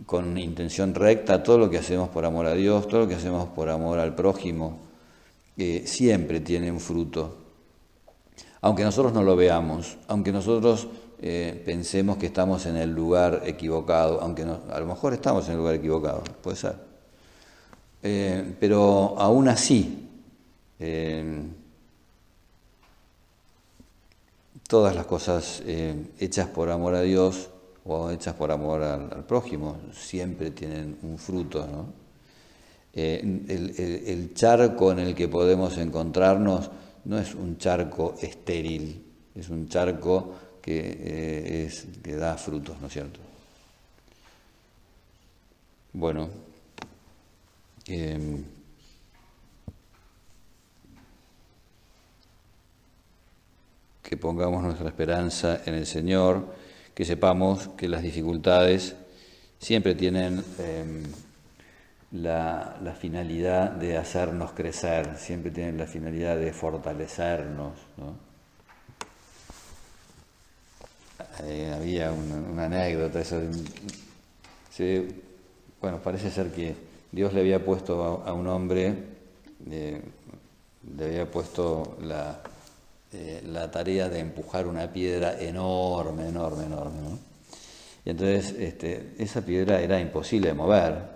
con 0.05 0.37
intención 0.37 0.93
recta, 0.93 1.41
todo 1.41 1.57
lo 1.57 1.69
que 1.69 1.77
hacemos 1.77 2.09
por 2.09 2.25
amor 2.25 2.45
a 2.45 2.53
Dios, 2.53 2.87
todo 2.87 3.01
lo 3.01 3.07
que 3.07 3.15
hacemos 3.15 3.47
por 3.49 3.69
amor 3.69 3.99
al 3.99 4.13
prójimo, 4.13 4.77
eh, 5.57 5.83
siempre 5.85 6.41
tiene 6.41 6.71
un 6.71 6.79
fruto 6.79 7.45
aunque 8.65 8.83
nosotros 8.83 9.13
no 9.13 9.21
lo 9.21 9.35
veamos, 9.35 9.95
aunque 10.07 10.31
nosotros 10.31 10.87
eh, 11.21 11.61
pensemos 11.63 12.17
que 12.17 12.25
estamos 12.25 12.65
en 12.65 12.77
el 12.77 12.89
lugar 12.89 13.43
equivocado, 13.45 14.19
aunque 14.21 14.41
a 14.41 14.79
lo 14.79 14.85
mejor 14.87 15.13
estamos 15.13 15.45
en 15.45 15.51
el 15.51 15.57
lugar 15.59 15.75
equivocado, 15.75 16.23
puede 16.41 16.57
ser. 16.57 16.75
Pero 18.59 19.13
aún 19.19 19.49
así, 19.49 20.04
eh, 20.79 21.43
todas 24.67 24.95
las 24.95 25.05
cosas 25.05 25.63
hechas 26.19 26.47
por 26.49 26.69
amor 26.69 26.95
a 26.95 27.01
Dios 27.01 27.49
o 27.85 28.09
hechas 28.11 28.33
por 28.33 28.51
amor 28.51 28.81
al, 28.81 29.25
prójimo 29.25 29.77
siempre 29.93 30.51
tienen 30.51 30.97
un 31.03 31.17
fruto. 31.17 31.87
el 32.93 34.31
charco 34.33 34.91
en 34.91 34.99
el 34.99 35.15
que 35.15 35.27
podemos 35.27 35.77
encontrarnos 35.77 36.69
no 37.05 37.19
es 37.19 37.33
un 37.35 37.57
charco 37.57 38.15
estéril, 38.21 39.03
es 39.35 39.49
un 39.49 39.67
charco 39.69 40.33
que, 40.61 41.67
eh, 42.03 42.15
da 42.17 42.35
frutos, 42.37 42.81
¿no 42.81 42.87
es 42.87 42.93
cierto? 42.93 43.19
Bueno, 45.93 46.27
em, 47.85 48.43
que 54.07 54.17
pongamos 54.17 54.63
nuestra 54.63 54.87
esperanza 54.87 55.61
en 55.65 55.73
el 55.73 55.85
Señor, 55.85 56.53
que 56.93 57.05
sepamos 57.05 57.69
que 57.75 57.89
las 57.89 58.03
dificultades 58.03 58.95
siempre 59.59 59.95
tienen... 59.95 60.43
Em, 60.59 61.03
la, 62.21 62.95
finalidad 62.99 63.71
de 63.71 63.97
hacernos 63.97 64.51
crecer, 64.51 65.17
siempre 65.17 65.51
tienen 65.51 65.77
la 65.77 65.85
finalidad 65.85 66.37
de 66.37 66.53
fortalecernos. 66.53 67.73
Eh, 71.43 71.73
había 71.75 72.11
una, 72.11 72.65
anécdota, 72.65 73.19
eso, 73.19 73.41
bueno, 75.81 75.99
parece 75.99 76.31
ser 76.31 76.51
que 76.51 76.75
Dios 77.11 77.33
le 77.33 77.41
había 77.41 77.63
puesto 77.63 78.23
a, 78.25 78.33
un 78.33 78.47
hombre, 78.47 78.93
eh, 79.69 80.01
le 80.97 81.05
había 81.05 81.29
puesto 81.29 81.97
la, 82.01 82.39
eh, 83.15 83.41
la, 83.45 83.71
tarea 83.71 84.09
de 84.09 84.19
empujar 84.19 84.67
una 84.67 84.91
piedra 84.91 85.39
enorme, 85.39 86.27
enorme, 86.27 86.65
enorme. 86.65 86.99
Y 88.03 88.09
entonces 88.09 88.53
este, 88.59 89.15
esa 89.17 89.41
piedra 89.41 89.81
era 89.81 89.99
imposible 89.99 90.49
de 90.49 90.53
mover, 90.53 91.15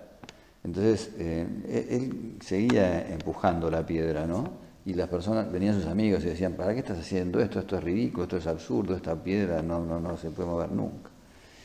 entonces, 0.64 1.10
eh, 1.18 1.46
e-, 1.68 1.96
él 1.96 2.36
seguía 2.40 3.08
empujando 3.12 3.70
la 3.70 3.84
piedra, 3.86 4.26
¿no? 4.26 4.70
Y 4.84 4.94
las 4.94 5.08
personas, 5.08 5.50
venían 5.50 5.74
sus 5.74 5.86
amigos 5.86 6.22
y 6.24 6.28
decían, 6.28 6.54
¿para 6.54 6.72
qué 6.72 6.80
estás 6.80 6.98
haciendo 6.98 7.40
esto? 7.40 7.60
Esto 7.60 7.76
es 7.76 7.84
ridículo, 7.84 8.24
esto 8.24 8.36
es 8.38 8.46
absurdo, 8.46 8.94
esta 8.94 9.14
piedra 9.22 9.62
no, 9.62 9.84
no, 9.84 10.00
no 10.00 10.16
se 10.16 10.30
puede 10.30 10.48
mover 10.48 10.72
nunca. 10.72 11.10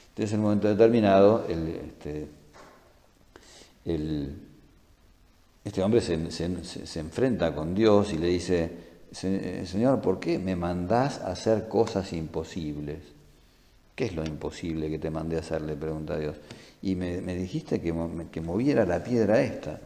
Entonces, 0.09 0.33
en 0.33 0.39
un 0.39 0.45
momento 0.45 0.67
determinado, 0.67 1.45
el, 1.47 1.67
este, 1.67 2.27
este 5.63 5.83
hombre 5.83 6.01
se, 6.01 6.31
se, 6.31 6.99
enfrenta 6.99 7.53
con 7.53 7.73
Dios 7.73 8.13
y 8.13 8.17
le 8.17 8.27
dice, 8.27 8.71
Señor, 9.15 10.01
¿por 10.01 10.19
qué 10.19 10.39
me 10.39 10.55
mandás 10.55 11.21
a 11.21 11.31
hacer 11.31 11.67
cosas 11.69 12.11
imposibles? 12.11 12.99
¿Qué 13.95 14.05
es 14.05 14.15
lo 14.15 14.25
imposible 14.25 14.89
que 14.89 14.99
te 14.99 15.09
mandé 15.09 15.37
a 15.37 15.39
hacer? 15.39 15.61
Le 15.61 15.75
pregunta 15.75 16.17
Dios 16.17 16.35
y 16.85 16.95
me, 16.95 17.19
dijiste 17.35 17.81
que, 17.81 17.93
que, 18.31 18.41
moviera 18.41 18.85
la 18.85 19.03
piedra 19.03 19.41
esta. 19.41 19.79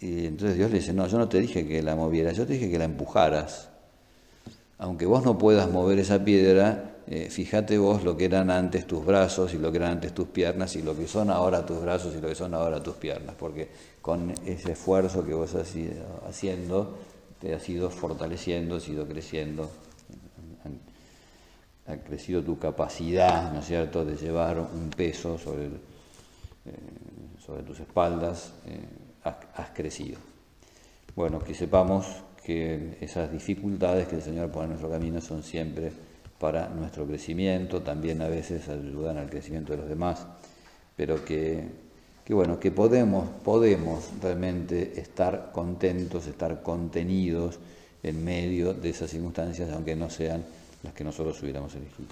Y 0.00 0.26
entonces 0.26 0.56
Dios 0.56 0.70
le 0.72 0.78
dice, 0.78 0.92
no, 0.92 1.06
yo 1.06 1.18
no 1.18 1.28
te 1.28 1.38
dije 1.38 1.68
que 1.68 1.82
la 1.82 1.94
movieras, 1.94 2.36
yo 2.36 2.46
te 2.46 2.54
dije 2.54 2.68
que 2.68 2.78
la 2.78 2.84
empujaras. 2.84 3.68
Aunque 4.78 5.06
vos 5.06 5.24
no 5.24 5.38
puedas 5.38 5.70
mover 5.70 6.00
esa 6.00 6.24
piedra, 6.24 6.96
eh, 7.06 7.28
fíjate 7.30 7.78
vos 7.78 8.02
lo 8.02 8.16
que 8.16 8.24
eran 8.24 8.50
antes 8.50 8.88
tus 8.88 9.06
brazos 9.06 9.54
y 9.54 9.58
lo 9.58 9.70
que 9.70 9.78
eran 9.78 9.92
antes 9.92 10.12
tus 10.12 10.26
piernas 10.26 10.74
y 10.74 10.82
lo 10.82 10.96
que 10.96 11.06
son 11.06 11.30
ahora 11.30 11.64
tus 11.64 11.80
brazos 11.80 12.14
y 12.16 12.20
lo 12.20 12.28
que 12.28 12.34
son 12.34 12.54
ahora 12.54 12.82
tus 12.82 12.96
piernas, 12.96 13.36
porque 13.38 13.68
con 14.02 14.34
ese 14.44 14.72
esfuerzo 14.72 15.24
que 15.24 15.32
vos 15.32 15.54
has 15.54 15.74
ido 15.76 16.22
haciendo, 16.28 16.98
te 17.40 17.54
has 17.54 17.68
ido 17.68 17.90
fortaleciendo, 17.90 18.76
has 18.76 18.88
ido 18.88 19.06
creciendo, 19.06 19.70
ha 21.86 21.96
crecido 21.98 22.42
tu 22.42 22.58
capacidad, 22.58 23.52
¿no 23.52 23.60
es 23.60 23.66
cierto?, 23.66 24.04
de 24.04 24.16
llevar 24.16 24.58
un 24.58 24.90
peso 24.90 25.38
sobre 25.38 25.70
eh, 26.66 26.72
sobre 27.46 27.62
tus 27.62 27.78
espaldas, 27.78 28.52
eh, 28.66 28.80
has, 29.22 29.70
crecido. 29.70 30.18
Bueno, 31.14 31.38
que 31.38 31.54
sepamos 31.54 32.06
que 32.44 32.98
esas 33.00 33.30
dificultades 33.30 34.08
que 34.08 34.16
el 34.16 34.22
Señor 34.22 34.50
pone 34.50 34.64
en 34.64 34.70
nuestro 34.70 34.90
camino 34.90 35.20
son 35.20 35.44
siempre 35.44 35.92
para 36.40 36.68
nuestro 36.68 37.06
crecimiento, 37.06 37.82
también 37.82 38.20
a 38.20 38.28
veces 38.28 38.68
ayudan 38.68 39.16
al 39.16 39.30
crecimiento 39.30 39.72
de 39.72 39.78
los 39.78 39.88
demás, 39.88 40.26
pero 40.96 41.24
que, 41.24 41.68
que 42.26 42.34
bueno, 42.34 42.58
que 42.58 42.72
podemos, 42.72 43.28
podemos 43.44 44.06
realmente 44.20 45.00
estar 45.00 45.52
contentos, 45.52 46.26
estar 46.26 46.60
contenidos 46.60 47.60
en 48.02 48.24
medio 48.24 48.74
de 48.74 48.90
esas 48.90 49.10
circunstancias, 49.10 49.70
aunque 49.72 49.94
no 49.94 50.10
sean 50.10 50.44
las 50.82 50.92
que 50.92 51.04
nosotros 51.04 51.40
hubiéramos 51.40 51.72
elegido. 51.76 52.08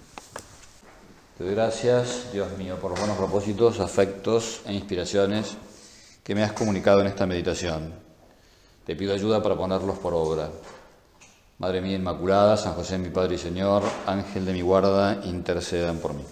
Te 1.36 1.42
doy 1.42 1.54
gracias, 1.54 2.28
Dios 2.32 2.56
mío, 2.56 2.76
por 2.80 2.92
los 2.92 3.00
buenos 3.00 3.18
propósitos, 3.18 3.80
afectos 3.80 4.60
e 4.66 4.72
inspiraciones 4.72 5.56
que 6.22 6.36
me 6.36 6.44
has 6.44 6.52
comunicado 6.52 7.00
en 7.00 7.08
esta 7.08 7.26
meditación. 7.26 7.92
Te 8.86 8.94
pido 8.94 9.14
ayuda 9.14 9.42
para 9.42 9.56
ponerlos 9.56 9.98
por 9.98 10.14
obra. 10.14 10.48
Madre 11.58 11.80
mía 11.80 11.96
Inmaculada, 11.96 12.56
San 12.56 12.74
José 12.74 12.98
mi 12.98 13.10
Padre 13.10 13.34
y 13.34 13.38
Señor, 13.38 13.82
Ángel 14.06 14.46
de 14.46 14.52
mi 14.52 14.62
guarda, 14.62 15.22
intercedan 15.24 15.98
por 15.98 16.14
mí. 16.14 16.22